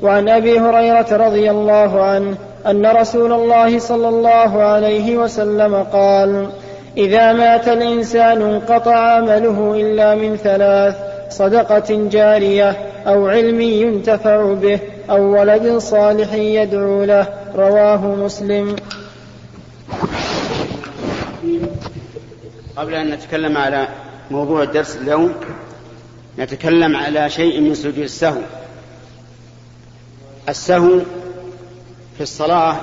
[0.04, 2.36] وعن أبي هريرة رضي الله عنه
[2.67, 6.49] أن رسول الله صلى الله عليه وسلم قال
[6.97, 10.95] إذا مات الإنسان انقطع عمله إلا من ثلاث
[11.32, 12.70] صدقة جارية
[13.08, 18.76] أو علم ينتفع به أو ولد صالح يدعو له رواه مسلم
[22.76, 23.88] قبل أن نتكلم على
[24.32, 25.34] موضوع الدرس اليوم
[26.39, 28.41] نتكلم على شيء من سجود السهو
[30.50, 31.00] السهو
[32.17, 32.76] في الصلاة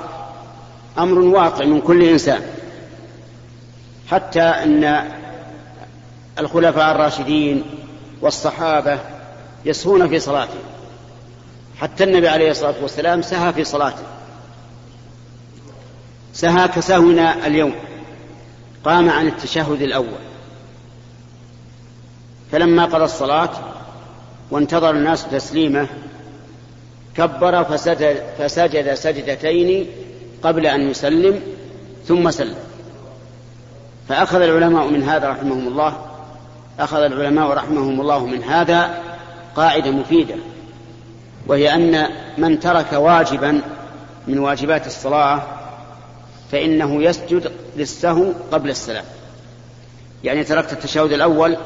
[0.97, 2.41] أمر واقع من كل إنسان
[4.07, 5.03] حتى أن
[6.39, 7.63] الخلفاء الراشدين
[8.21, 8.99] والصحابة
[9.65, 10.61] يسهون في صلاتهم
[11.77, 14.03] حتى النبي عليه الصلاة والسلام سهى في صلاته
[16.33, 17.73] سهى كسهونا اليوم
[18.85, 20.19] قام عن التشهد الأول
[22.51, 23.49] فلما قضى الصلاة
[24.51, 25.87] وانتظر الناس تسليمه
[27.17, 29.85] كبر فسجد, فسجد سجدتين
[30.43, 31.41] قبل أن يسلم
[32.07, 32.55] ثم سلم
[34.09, 36.08] فأخذ العلماء من هذا رحمهم الله
[36.79, 39.03] أخذ العلماء رحمهم الله من هذا
[39.55, 40.35] قاعدة مفيدة
[41.47, 43.61] وهي أن من ترك واجبا
[44.27, 45.43] من واجبات الصلاة
[46.51, 49.03] فإنه يسجد للسهو قبل السلام
[50.23, 51.57] يعني تركت التشهد الأول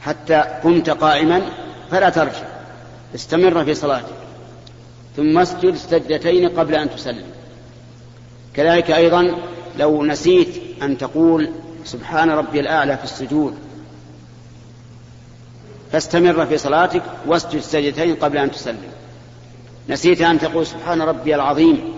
[0.00, 1.42] حتى قمت قائما
[1.90, 2.42] فلا ترجع
[3.14, 4.06] استمر في صلاتك
[5.16, 7.24] ثم اسجد سجدتين قبل أن تسلم
[8.54, 9.34] كذلك أيضا
[9.78, 11.50] لو نسيت أن تقول
[11.84, 13.56] سبحان ربي الأعلى في السجود
[15.92, 18.90] فاستمر في صلاتك واسجد سجدتين قبل أن تسلم
[19.88, 21.92] نسيت أن تقول سبحان ربي العظيم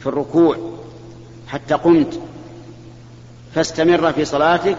[0.00, 0.56] في الركوع
[1.48, 2.20] حتى قمت
[3.54, 4.76] فاستمر في صلاتك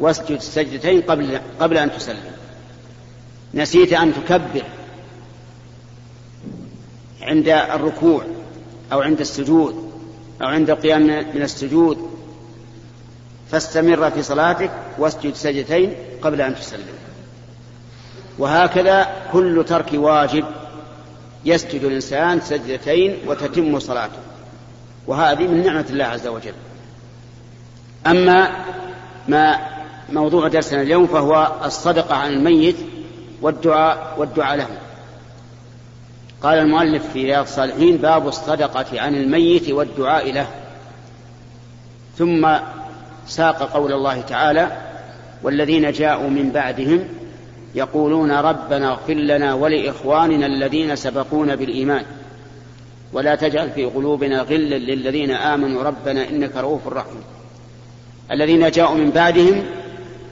[0.00, 2.32] واسجد سجدتين قبل قبل أن تسلم
[3.54, 4.62] نسيت أن تكبر
[7.22, 8.24] عند الركوع
[8.92, 9.92] أو عند السجود
[10.42, 12.07] أو عند القيام من السجود
[13.50, 16.94] فاستمر في صلاتك واسجد سجدتين قبل أن تسلم
[18.38, 20.44] وهكذا كل ترك واجب
[21.44, 24.18] يسجد الإنسان سجدتين وتتم صلاته
[25.06, 26.52] وهذه من نعمة الله عز وجل
[28.06, 28.56] أما
[29.28, 29.58] ما
[30.12, 32.76] موضوع درسنا اليوم فهو الصدقة عن الميت
[33.42, 34.66] والدعاء والدعاء له
[36.42, 40.46] قال المؤلف في رياض الصالحين باب الصدقة عن الميت والدعاء له
[42.18, 42.46] ثم
[43.28, 44.76] ساق قول الله تعالى
[45.42, 47.04] والذين جاءوا من بعدهم
[47.74, 52.04] يقولون ربنا اغفر لنا ولاخواننا الذين سبقونا بالايمان
[53.12, 57.20] ولا تجعل في قلوبنا غلا للذين امنوا ربنا انك رؤوف رحيم
[58.30, 59.62] الذين جاءوا من بعدهم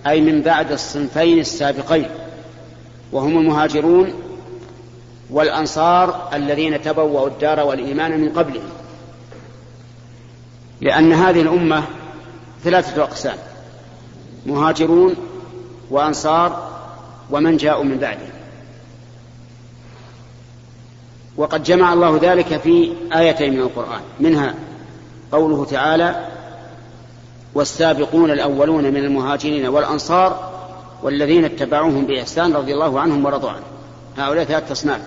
[0.07, 2.07] اي من بعد الصنفين السابقين
[3.13, 4.15] وهم المهاجرون
[5.31, 8.69] والانصار الذين تبوأوا الدار والايمان من قبلهم
[10.83, 11.83] لان هذه الامه
[12.67, 13.39] ثلاثة أقسام
[14.47, 15.15] مهاجرون
[15.91, 16.71] وأنصار
[17.31, 18.31] ومن جاءوا من بعدهم
[21.37, 24.55] وقد جمع الله ذلك في آيتين من القرآن منها
[25.33, 26.27] قوله تعالى
[27.55, 30.53] والسابقون الأولون من المهاجرين والأنصار
[31.03, 33.63] والذين اتبعوهم بإحسان رضي الله عنهم ورضوا عنه
[34.19, 35.01] هؤلاء ثلاثة أصناف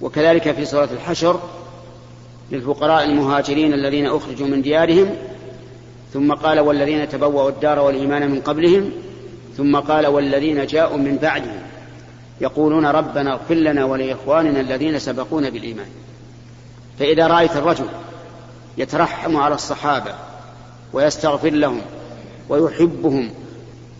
[0.00, 1.40] وكذلك في سورة الحشر
[2.52, 5.10] للفقراء المهاجرين الذين أخرجوا من ديارهم
[6.12, 8.90] ثم قال والذين تبوأوا الدار والإيمان من قبلهم
[9.56, 11.58] ثم قال والذين جاءوا من بعدهم
[12.40, 15.86] يقولون ربنا اغفر لنا ولإخواننا الذين سبقونا بالإيمان
[16.98, 17.84] فإذا رأيت الرجل
[18.78, 20.14] يترحم على الصحابة
[20.92, 21.80] ويستغفر لهم
[22.48, 23.30] ويحبهم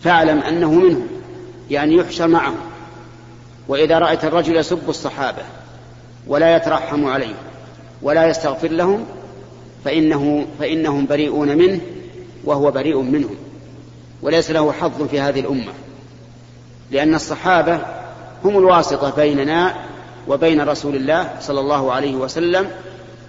[0.03, 1.07] فاعلم أنه منهم
[1.69, 2.55] يعني يحشر معهم
[3.67, 5.41] وإذا رأيت الرجل يسب الصحابة
[6.27, 7.35] ولا يترحم عليهم
[8.01, 9.05] ولا يستغفر لهم
[9.87, 11.79] فإنه فإنهم بريئون منه
[12.43, 13.35] وهو بريء منهم
[14.21, 15.73] وليس له حظ في هذه الأمة
[16.91, 17.75] لأن الصحابة
[18.45, 19.75] هم الواسطة بيننا
[20.27, 22.69] وبين رسول الله صلى الله عليه وسلم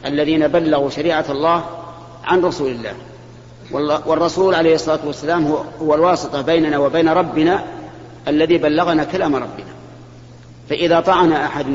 [0.07, 1.64] الذين بلغوا شريعة الله
[2.25, 2.92] عن رسول الله
[4.09, 5.47] والرسول عليه الصلاة والسلام
[5.83, 7.64] هو, الواسطة بيننا وبين ربنا
[8.29, 9.71] الذي بلغنا كلام ربنا
[10.71, 11.66] فإذا طعن أحد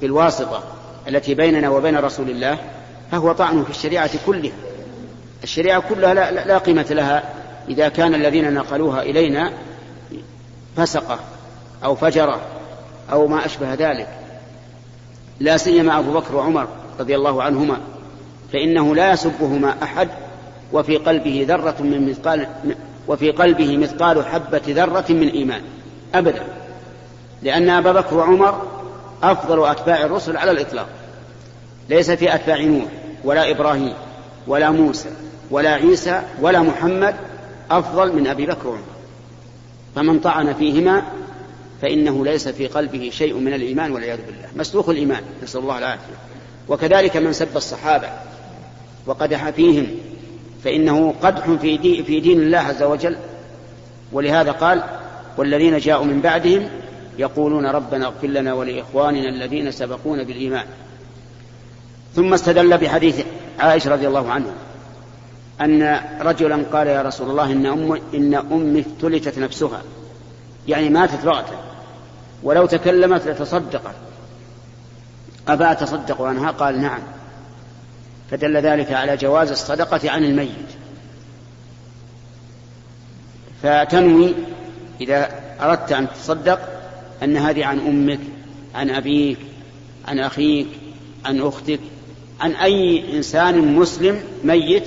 [0.00, 0.62] بالواسطة
[1.08, 2.58] التي بيننا وبين رسول الله
[3.12, 4.52] فهو طعن في الشريعة كلها
[5.44, 7.22] الشريعة كلها لا, لا, لا قيمة لها
[7.68, 9.52] إذا كان الذين نقلوها إلينا
[10.76, 11.18] فسقة
[11.84, 12.40] أو فجرة
[13.12, 14.08] أو ما أشبه ذلك
[15.40, 16.66] لا سيما أبو بكر وعمر
[17.00, 17.76] رضي الله عنهما
[18.52, 20.08] فإنه لا يسبهما أحد
[20.72, 22.46] وفي قلبه ذرة من مثقال
[23.08, 25.60] وفي قلبه مثقال حبة ذرة من إيمان
[26.14, 26.44] أبدا
[27.42, 28.62] لأن أبا بكر وعمر
[29.22, 30.86] أفضل أتباع الرسل على الإطلاق
[31.88, 32.86] ليس في أتباع نوح
[33.24, 33.92] ولا إبراهيم
[34.46, 35.08] ولا موسى
[35.50, 37.14] ولا عيسى ولا محمد
[37.70, 38.82] أفضل من أبي بكر وعمر
[39.96, 41.02] فمن طعن فيهما
[41.82, 46.14] فإنه ليس في قلبه شيء من الإيمان والعياذ بالله مسلوخ الإيمان نسأل الله العافية
[46.68, 48.08] وكذلك من سب الصحابة
[49.06, 49.86] وقدح فيهم
[50.64, 53.16] فإنه قدح في, دي في دين الله عز وجل
[54.12, 54.82] ولهذا قال
[55.36, 56.68] والذين جاءوا من بعدهم
[57.18, 60.66] يقولون ربنا اغفر لنا ولإخواننا الذين سبقونا بالإيمان
[62.16, 63.20] ثم استدل بحديث
[63.60, 64.52] عائشة رضي الله عنها
[65.60, 69.82] أن رجلا قال يا رسول الله إن أمي, إن أمي افتلتت نفسها
[70.68, 71.56] يعني ماتت بغتة
[72.42, 73.94] ولو تكلمت لتصدقت
[75.48, 77.00] أبا أتصدق عنها قال نعم
[78.30, 80.66] فدل ذلك على جواز الصدقة عن الميت
[83.62, 84.34] فتنوي
[85.00, 86.60] إذا أردت أن تصدق
[87.22, 88.20] أن هذه عن أمك
[88.74, 89.38] عن أبيك
[90.08, 90.66] عن أخيك
[91.26, 91.80] عن أختك
[92.42, 94.82] عن أي إنسان مسلم ميت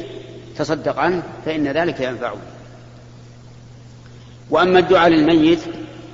[0.58, 2.36] تصدق عنه فإن ذلك ينفعه
[4.50, 5.60] وأما الدعاء للميت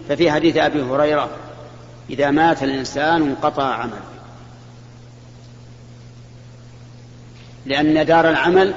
[0.09, 1.29] ففي حديث أبي هريرة
[2.09, 3.99] إذا مات الإنسان انقطع عمله
[7.65, 8.73] لأن دار العمل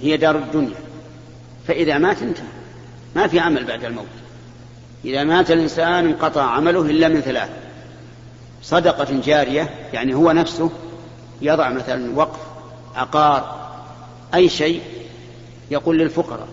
[0.00, 0.76] هي دار الدنيا
[1.68, 2.44] فإذا مات انتهى
[3.16, 4.06] ما في عمل بعد الموت
[5.04, 7.50] إذا مات الإنسان انقطع عمله إلا من ثلاث
[8.62, 10.70] صدقة جارية يعني هو نفسه
[11.42, 12.38] يضع مثلا وقف
[12.94, 13.66] عقار
[14.34, 14.80] أي شيء
[15.70, 16.48] يقول للفقراء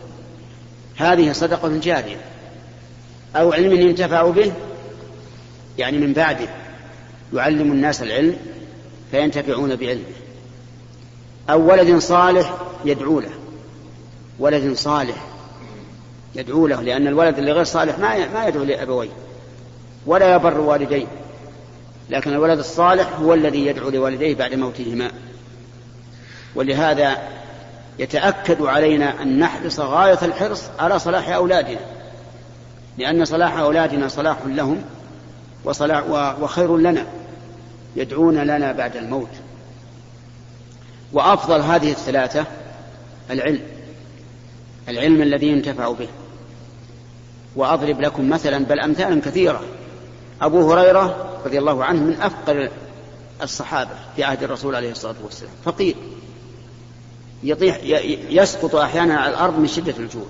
[0.98, 2.18] هذه صدقة جارية
[3.36, 4.54] أو علم ينتفع به
[5.78, 6.48] يعني من بعده
[7.34, 8.36] يعلم الناس العلم
[9.12, 10.04] فينتفعون بعلمه
[11.50, 12.54] أو ولد صالح
[12.86, 13.30] يدعو له
[14.40, 15.26] ولد صالح
[16.36, 19.10] يدعو له لأن الولد اللي غير صالح ما ما يدعو لأبويه
[20.06, 21.08] ولا يبر والديه
[22.10, 25.12] لكن الولد الصالح هو الذي يدعو لوالديه بعد موتهما
[26.56, 27.18] ولهذا
[28.00, 31.80] يتأكد علينا أن نحرص غاية الحرص على صلاح أولادنا
[32.98, 34.82] لأن صلاح أولادنا صلاح لهم
[35.64, 36.04] وصلاح
[36.42, 37.06] وخير لنا
[37.96, 39.30] يدعون لنا بعد الموت
[41.14, 42.46] وأفضل هذه الثلاثة
[43.32, 43.62] العلم
[44.90, 46.08] العلم الذي ينتفع به
[47.56, 49.62] وأضرب لكم مثلا بل أمثالا كثيرة
[50.42, 52.70] أبو هريرة رضي الله عنه من أفقر
[53.44, 55.96] الصحابة في عهد الرسول عليه الصلاة والسلام فقير
[57.44, 57.78] يطيح
[58.30, 60.26] يسقط أحيانا على الأرض من شدة الجوع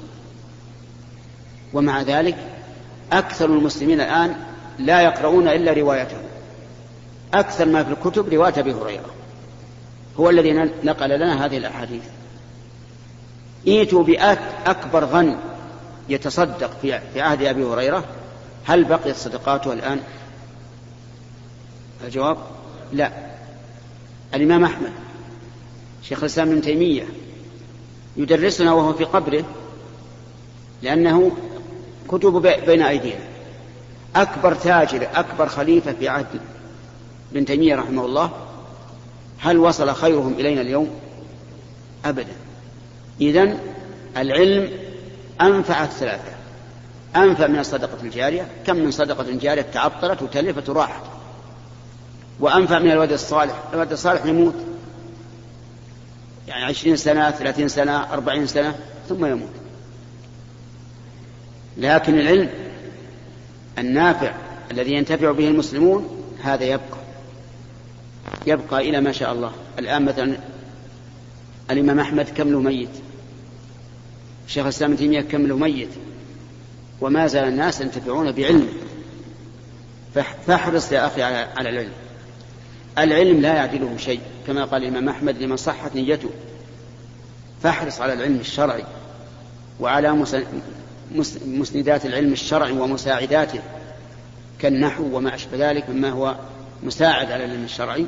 [1.73, 2.37] ومع ذلك
[3.11, 4.35] أكثر المسلمين الآن
[4.79, 6.17] لا يقرؤون إلا روايته
[7.33, 9.09] أكثر ما في الكتب رواية أبي هريرة
[10.19, 12.03] هو الذي نقل لنا هذه الأحاديث
[13.67, 15.37] ايتوا بأكبر غن
[16.09, 18.03] يتصدق في عهد أبي هريرة
[18.65, 19.99] هل بقيت صدقاته الآن
[22.03, 22.37] الجواب
[22.93, 23.11] لا
[24.33, 24.91] الإمام أحمد
[26.03, 27.03] شيخ الإسلام ابن تيمية
[28.17, 29.43] يدرسنا وهو في قبره
[30.81, 31.31] لأنه
[32.07, 33.21] كتب بين أيدينا
[34.15, 36.39] أكبر تاجر أكبر خليفة في عهد
[37.31, 38.31] ابن تيمية رحمه الله
[39.39, 40.89] هل وصل خيرهم إلينا اليوم
[42.05, 42.33] أبدا
[43.21, 43.57] إذا
[44.17, 44.69] العلم
[45.41, 46.31] أنفع الثلاثة
[47.15, 51.03] أنفع من الصدقة الجارية كم من صدقة جارية تعطلت وتلفت وراحت
[52.39, 54.53] وأنفع من الولد الصالح الولد الصالح يموت
[56.47, 58.75] يعني عشرين سنة ثلاثين سنة أربعين سنة
[59.09, 59.49] ثم يموت
[61.77, 62.49] لكن العلم
[63.77, 64.33] النافع
[64.71, 66.97] الذي ينتفع به المسلمون هذا يبقى
[68.47, 70.37] يبقى إلى ما شاء الله الآن مثلا
[71.71, 72.89] الإمام أحمد كم له ميت
[74.47, 75.89] شيخ الإسلام تيمية كم له ميت
[77.01, 78.67] وما زال الناس ينتفعون بعلمه
[80.47, 81.91] فاحرص يا أخي على العلم
[82.97, 86.29] العلم لا يعدله شيء كما قال الإمام أحمد لمن صحت نيته
[87.63, 88.83] فاحرص على العلم الشرعي
[89.79, 90.11] وعلى
[91.45, 93.61] مسندات العلم الشرعي ومساعداته
[94.59, 96.35] كالنحو وما أشبه ذلك مما هو
[96.83, 98.05] مساعد على العلم الشرعي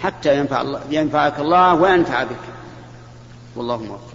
[0.00, 2.36] حتى ينفع الله ينفعك الله وينفع بك
[3.56, 4.11] والله موفق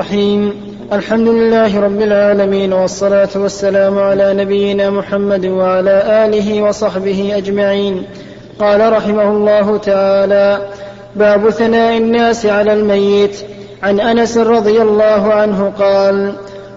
[0.00, 0.52] الرحيم
[0.92, 8.02] الحمد لله رب العالمين والصلاة والسلام على نبينا محمد وعلى آله وصحبه أجمعين
[8.58, 10.58] قال رحمه الله تعالى
[11.16, 13.36] باب ثناء الناس على الميت
[13.82, 16.32] عن أنس رضي الله عنه قال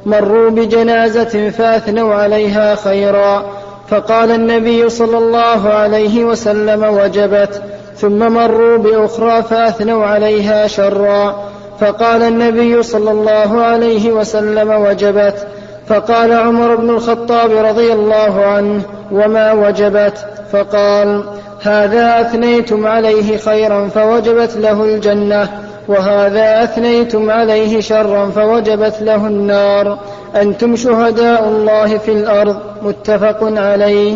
[0.05, 3.45] مروا بجنازة فأثنوا عليها خيرا
[3.87, 7.61] فقال النبي صلى الله عليه وسلم وجبت
[7.95, 11.47] ثم مروا بأخرى فأثنوا عليها شرا
[11.79, 15.47] فقال النبي صلى الله عليه وسلم وجبت
[15.89, 21.23] فقال عمر بن الخطاب رضي الله عنه وما وجبت فقال
[21.61, 25.49] هذا اثنيتم عليه خيرا فوجبت له الجنه
[25.87, 29.97] وهذا اثنيتم عليه شرا فوجبت له النار
[30.41, 34.15] انتم شهداء الله في الارض متفق عليه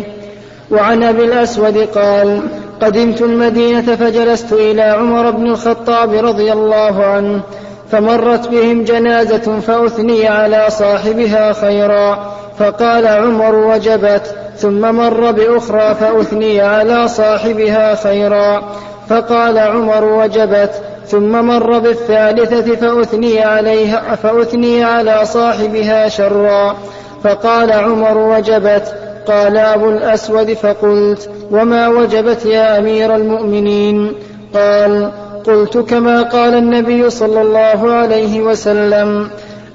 [0.70, 2.40] وعن ابي الاسود قال
[2.82, 7.40] قدمت المدينة فجلست إلى عمر بن الخطاب رضي الله عنه
[7.90, 17.08] فمرت بهم جنازة فأثني على صاحبها خيرا فقال عمر وجبت ثم مر بأخرى فأثني على
[17.08, 18.62] صاحبها خيرا
[19.08, 20.70] فقال عمر وجبت
[21.06, 26.76] ثم مر بالثالثة فأثني عليها فأثني على صاحبها شرا
[27.24, 28.94] فقال عمر وجبت
[29.26, 34.12] قال أبو الأسود فقلت وما وجبت يا امير المؤمنين
[34.54, 35.10] قال
[35.44, 39.28] قلت كما قال النبي صلى الله عليه وسلم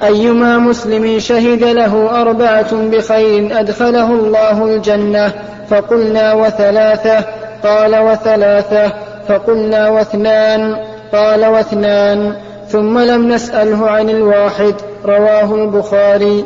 [0.03, 5.31] ايما مسلم شهد له اربعه بخير ادخله الله الجنه
[5.69, 7.25] فقلنا وثلاثه
[7.63, 8.91] قال وثلاثه
[9.27, 10.75] فقلنا واثنان
[11.13, 12.35] قال واثنان
[12.67, 14.75] ثم لم نساله عن الواحد
[15.05, 16.45] رواه البخاري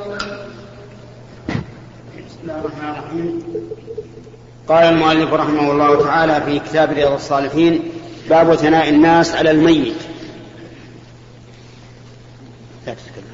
[1.49, 3.50] بسم الله الرحمن الرحيم
[4.67, 7.81] قال المؤلف رحمه الله تعالى في كتاب رياض الصالحين
[8.29, 9.93] باب ثناء الناس على الميت
[12.87, 13.25] لا تتكلم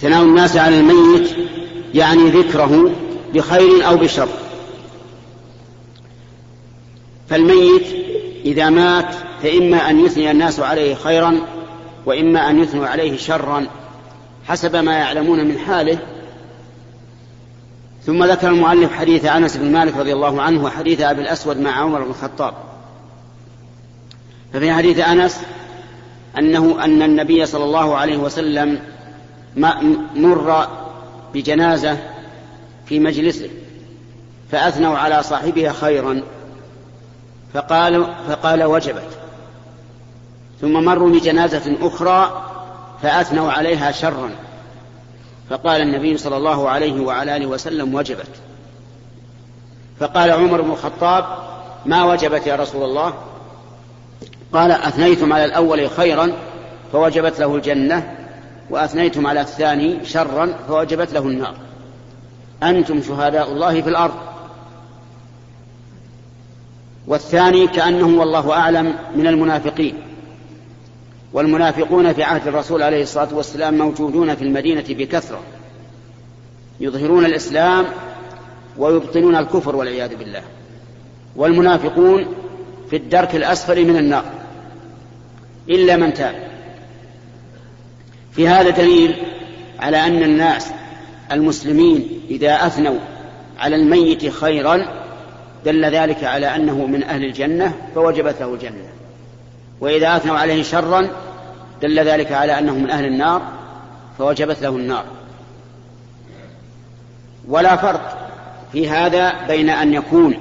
[0.00, 1.30] ثناء الناس على الميت
[1.94, 2.90] يعني ذكره
[3.34, 4.28] بخير أو بشر
[7.30, 7.86] فالميت
[8.44, 11.40] إذا مات فإما أن يثني الناس عليه خيرا
[12.06, 13.66] وإما أن يثنوا عليه شرا
[14.48, 15.98] حسب ما يعلمون من حاله
[18.06, 22.04] ثم ذكر المؤلف حديث انس بن مالك رضي الله عنه وحديث ابي الاسود مع عمر
[22.04, 22.54] بن الخطاب
[24.52, 25.40] ففي حديث انس
[26.38, 28.80] انه ان النبي صلى الله عليه وسلم
[30.16, 30.66] مر
[31.34, 31.96] بجنازه
[32.86, 33.50] في مجلسه
[34.52, 36.22] فاثنوا على صاحبها خيرا
[37.54, 39.08] فقال فقال وجبت
[40.60, 42.44] ثم مروا بجنازه اخرى
[43.02, 44.30] فاثنوا عليها شرا
[45.50, 48.26] فقال النبي صلى الله عليه وعلى اله وسلم وجبت
[50.00, 51.24] فقال عمر بن الخطاب
[51.86, 53.14] ما وجبت يا رسول الله
[54.52, 56.32] قال اثنيتم على الاول خيرا
[56.92, 58.14] فوجبت له الجنه
[58.70, 61.54] واثنيتم على الثاني شرا فوجبت له النار
[62.62, 64.14] انتم شهداء الله في الارض
[67.06, 70.13] والثاني كانه والله اعلم من المنافقين
[71.34, 75.40] والمنافقون في عهد الرسول عليه الصلاه والسلام موجودون في المدينه بكثره
[76.80, 77.84] يظهرون الاسلام
[78.78, 80.42] ويبطنون الكفر والعياذ بالله
[81.36, 82.26] والمنافقون
[82.90, 84.24] في الدرك الاسفل من النار
[85.70, 86.34] الا من تاب
[88.32, 89.14] في هذا دليل
[89.80, 90.70] على ان الناس
[91.32, 92.98] المسلمين اذا اثنوا
[93.58, 95.04] على الميت خيرا
[95.64, 98.84] دل ذلك على انه من اهل الجنه فوجبت له الجنه
[99.80, 101.08] وإذا أثنوا عليه شرا
[101.82, 103.42] دل ذلك على أنه من أهل النار
[104.18, 105.04] فوجبت له النار
[107.48, 108.28] ولا فرق
[108.72, 110.34] في هذا بين أن يكون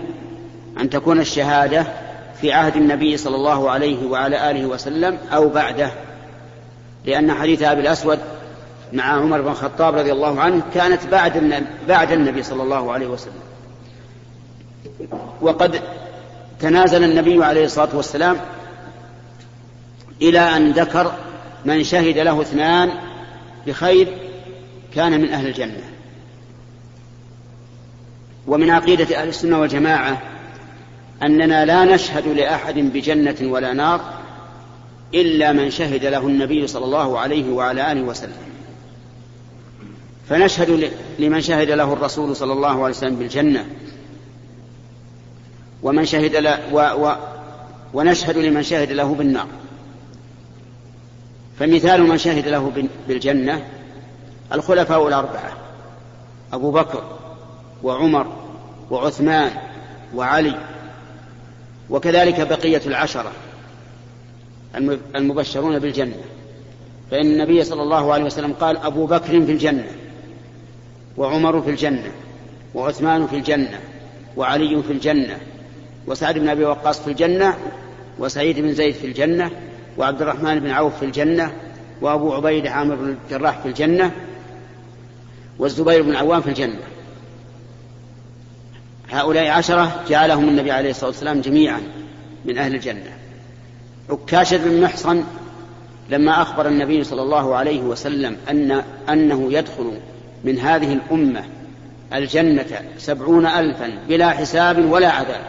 [0.79, 1.85] أن تكون الشهادة
[2.41, 5.89] في عهد النبي صلى الله عليه وعلى آله وسلم أو بعده
[7.05, 8.19] لأن حديث أبي الأسود
[8.93, 13.33] مع عمر بن الخطاب رضي الله عنه كانت بعد بعد النبي صلى الله عليه وسلم
[15.41, 15.81] وقد
[16.59, 18.37] تنازل النبي عليه الصلاة والسلام
[20.23, 21.15] إلى أن ذكر
[21.65, 22.91] من شهد له اثنان
[23.67, 24.07] بخير
[24.95, 25.83] كان من أهل الجنة
[28.47, 30.21] ومن عقيدة أهل السنة والجماعة
[31.23, 34.01] أننا لا نشهد لأحد بجنة ولا نار
[35.13, 38.37] إلا من شهد له النبي صلى الله عليه وعلى آله وسلم
[40.29, 43.65] فنشهد لمن شهد له الرسول صلى الله عليه وسلم بالجنة
[45.83, 47.15] ومن شهد له و و
[47.93, 49.47] ونشهد لمن شهد له بالنار
[51.63, 53.61] فمثال من شهد له بالجنة
[54.53, 55.53] الخلفاء الأربعة
[56.53, 57.03] أبو بكر
[57.83, 58.27] وعمر
[58.91, 59.51] وعثمان
[60.15, 60.57] وعلي
[61.89, 63.31] وكذلك بقية العشرة
[65.15, 66.15] المبشرون بالجنة
[67.11, 69.87] فإن النبي صلى الله عليه وسلم قال أبو بكر في الجنة
[71.17, 72.11] وعمر في الجنة
[72.75, 73.79] وعثمان في الجنة
[74.37, 75.37] وعلي في الجنة
[76.07, 77.57] وسعد بن أبي وقاص في الجنة
[78.19, 79.51] وسعيد بن زيد في الجنة
[79.97, 81.51] وعبد الرحمن بن عوف في الجنة
[82.01, 84.11] وأبو عبيد عامر بن الجراح في الجنة
[85.59, 86.79] والزبير بن عوام في الجنة
[89.11, 91.81] هؤلاء عشرة جعلهم النبي عليه الصلاة والسلام جميعا
[92.45, 93.11] من أهل الجنة
[94.09, 95.23] عكاشة بن محصن
[96.09, 99.91] لما أخبر النبي صلى الله عليه وسلم أن أنه يدخل
[100.43, 101.43] من هذه الأمة
[102.13, 102.65] الجنة
[102.97, 105.41] سبعون ألفا بلا حساب ولا عذاب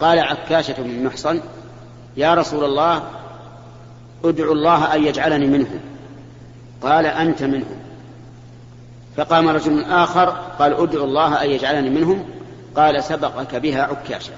[0.00, 1.40] قال عكاشة بن محصن
[2.16, 3.02] يا رسول الله
[4.24, 5.80] ادعو الله أن يجعلني منهم
[6.82, 7.76] قال أنت منهم
[9.16, 10.24] فقام رجل آخر
[10.58, 12.24] قال ادعو الله أن يجعلني منهم
[12.76, 14.32] قال سبقك بها عكاشة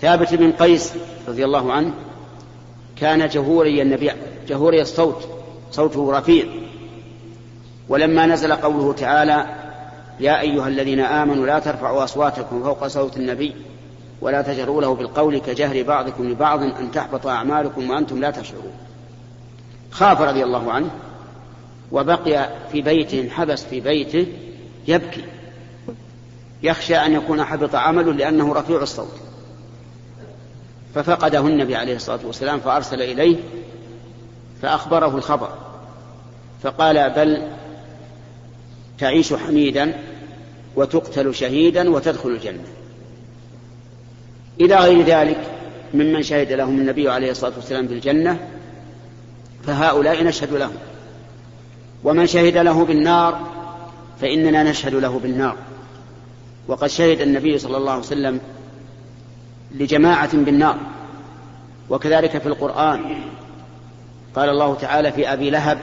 [0.00, 0.92] ثابت بن قيس
[1.28, 1.90] رضي الله عنه
[2.96, 4.10] كان جهوري النبي
[4.48, 5.28] جهوري الصوت
[5.70, 6.44] صوته رفيع
[7.88, 9.46] ولما نزل قوله تعالى
[10.20, 13.54] يا أيها الذين آمنوا لا ترفعوا أصواتكم فوق صوت النبي
[14.20, 18.72] ولا تجروا له بالقول كجهر بعضكم لبعض أن تحبط أعمالكم وأنتم لا تشعرون
[19.90, 20.90] خاف رضي الله عنه
[21.92, 24.26] وبقي في بيته انحبس في بيته
[24.88, 25.24] يبكي
[26.62, 29.20] يخشى أن يكون حبط عمله لأنه رفيع الصوت
[30.94, 33.36] ففقده النبي عليه الصلاة والسلام فأرسل إليه
[34.62, 35.48] فأخبره الخبر
[36.62, 37.42] فقال بل
[38.98, 39.98] تعيش حميدا
[40.76, 42.64] وتقتل شهيدا وتدخل الجنه
[44.60, 45.38] إلى غير ذلك
[45.94, 48.38] ممن شهد لهم النبي عليه الصلاة والسلام بالجنة
[49.66, 50.74] فهؤلاء نشهد لهم
[52.04, 53.38] ومن شهد له بالنار
[54.20, 55.56] فإننا نشهد له بالنار
[56.68, 58.40] وقد شهد النبي صلى الله عليه وسلم
[59.74, 60.76] لجماعة بالنار
[61.90, 63.00] وكذلك في القرآن
[64.36, 65.78] قال الله تعالى في أبي لهب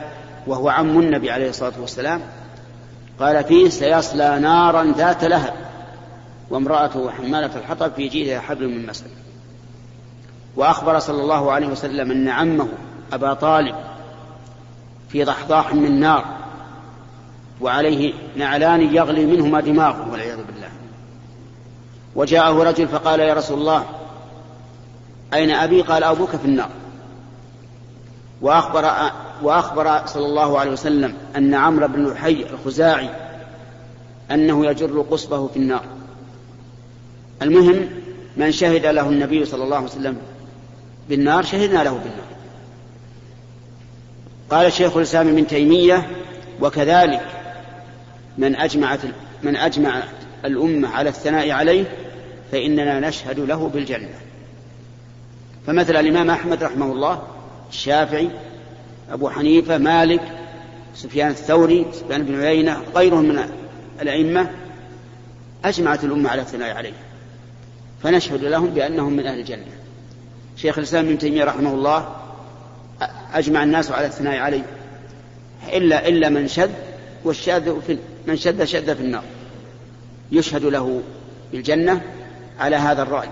[0.48, 2.22] وهو عم النبي عليه الصلاة والسلام
[3.20, 5.54] قال فيه سيصلى نارا ذات لهب
[6.50, 9.08] وامرأته حمالة الحطب في جيدها حبل من مسد
[10.56, 12.68] وأخبر صلى الله عليه وسلم أن عمه
[13.14, 13.76] أبا طالب
[15.10, 16.26] في ضحضاح من نار
[17.62, 20.70] وعليه نعلان يغلي منهما دماغه والعياذ بالله
[22.16, 23.86] وجاءه رجل فقال يا رسول الله
[25.34, 26.70] أين أبي قال أبوك في النار
[28.42, 28.90] وأخبر,
[29.42, 33.10] وأخبر صلى الله عليه وسلم أن عمرو بن لحي الخزاعي
[34.32, 35.84] أنه يجر قصبه في النار
[37.42, 37.90] المهم
[38.38, 40.18] من شهد له النبي صلى الله عليه وسلم
[41.10, 42.26] بالنار شهدنا له بالنار
[44.50, 46.08] قال شيخ الاسلام ابن تيميه
[46.62, 47.22] وكذلك
[48.38, 49.00] من اجمعت
[49.44, 50.04] من اجمع
[50.46, 51.86] الامه على الثناء عليه
[52.52, 54.10] فاننا نشهد له بالجنه
[55.68, 57.24] فمثل الامام احمد رحمه الله
[57.70, 58.30] الشافعي
[59.12, 60.22] ابو حنيفه مالك
[60.96, 63.40] سفيان الثوري سفيان بن عيينه غيرهم من
[64.02, 64.50] الائمه
[65.66, 66.94] اجمعت الامه على الثناء عليه
[68.04, 69.72] فنشهد لهم بأنهم من أهل الجنة
[70.58, 72.10] شيخ الإسلام ابن تيمية رحمه الله
[73.34, 74.64] أجمع الناس على الثناء عليه
[75.74, 76.70] إلا إلا من شذ
[77.24, 79.24] والشاذ في من شذ شذ في النار
[80.32, 81.02] يشهد له
[81.52, 82.02] بالجنة
[82.60, 83.28] على هذا الرأي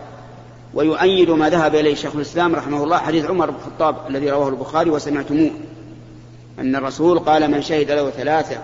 [0.73, 4.89] ويؤيد ما ذهب إليه شيخ الإسلام رحمه الله حديث عمر بن الخطاب الذي رواه البخاري
[4.89, 5.51] وسمعتموه
[6.59, 8.57] أن الرسول قال من شهد له ثلاثة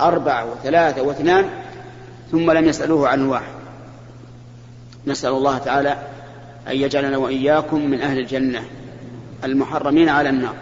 [0.00, 1.44] أربعة وثلاثة واثنان
[2.32, 3.59] ثم لم يسألوه عن واحد
[5.06, 5.88] نسأل الله تعالى
[6.68, 8.62] أن يجعلنا وإياكم من أهل الجنة
[9.44, 10.54] المحرمين على النار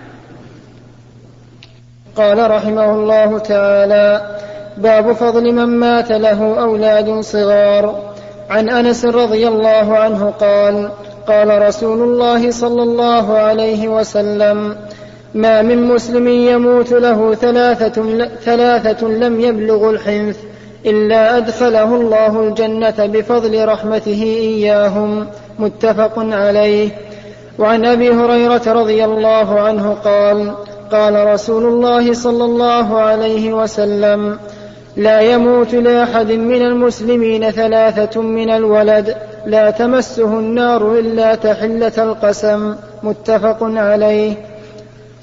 [2.16, 4.36] قال رحمه الله تعالى
[4.76, 8.12] باب فضل من مات له أولاد صغار
[8.50, 10.90] عن أنس رضي الله عنه قال
[11.26, 14.76] قال رسول الله صلى الله عليه وسلم
[15.34, 20.38] ما من مسلم يموت له ثلاثة, ثلاثة لم يبلغ الحنث
[20.86, 25.26] إلا أدخله الله الجنة بفضل رحمته إياهم
[25.58, 26.88] متفق عليه
[27.58, 30.52] وعن أبي هريرة رضي الله عنه قال
[30.92, 34.38] قال رسول الله صلى الله عليه وسلم
[34.96, 39.16] لا يموت لأحد من المسلمين ثلاثة من الولد
[39.46, 44.34] لا تمسه النار إلا تحلة القسم متفق عليه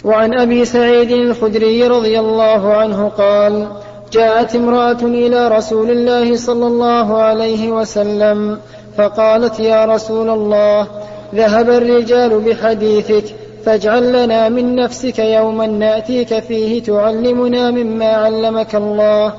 [0.03, 3.67] وعن أبي سعيد الخدري رضي الله عنه قال
[4.15, 8.57] جاءت امرأة إلى رسول الله صلى الله عليه وسلم
[8.97, 10.87] فقالت يا رسول الله
[11.35, 13.23] ذهب الرجال بحديثك
[13.65, 19.33] فاجعل لنا من نفسك يوما ناتيك فيه تعلمنا مما علمك الله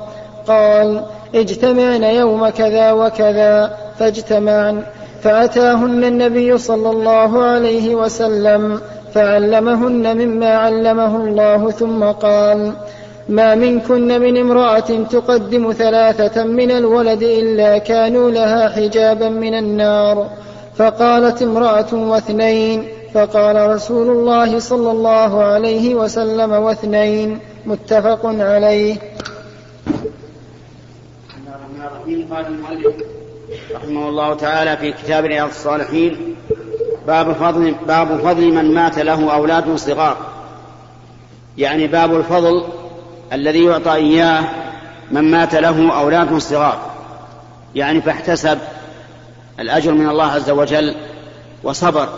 [0.47, 1.03] قال
[1.35, 4.83] اجتمعن يوم كذا وكذا فاجتمعن
[5.21, 8.81] فأتاهن النبي صلى الله عليه وسلم
[9.13, 12.71] فعلمهن مما علمه الله ثم قال
[13.29, 14.79] ما منكن من امرأة
[15.11, 20.29] تقدم ثلاثة من الولد إلا كانوا لها حجابا من النار
[20.77, 28.95] فقالت امرأة واثنين فقال رسول الله صلى الله عليه وسلم واثنين متفق عليه
[32.31, 32.95] قال المؤلف
[33.75, 36.35] رحمه الله تعالى في كتاب رياض الصالحين
[37.07, 40.17] باب فضل باب فضل من مات له أولاد صغار
[41.57, 42.63] يعني باب الفضل
[43.33, 44.43] الذي يعطى إياه
[45.11, 46.79] من مات له أولاد صغار
[47.75, 48.57] يعني فاحتسب
[49.59, 50.95] الأجر من الله عز وجل
[51.63, 52.09] وصبر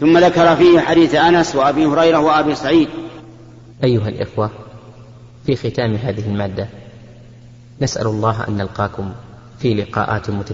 [0.00, 2.88] ثم ذكر فيه حديث أنس وأبي هريرة وأبي سعيد
[3.84, 4.50] أيها الإخوة
[5.46, 6.68] في ختام هذه المادة
[7.80, 9.12] نسأل الله أن نلقاكم
[9.58, 10.50] في لقاءات متجددة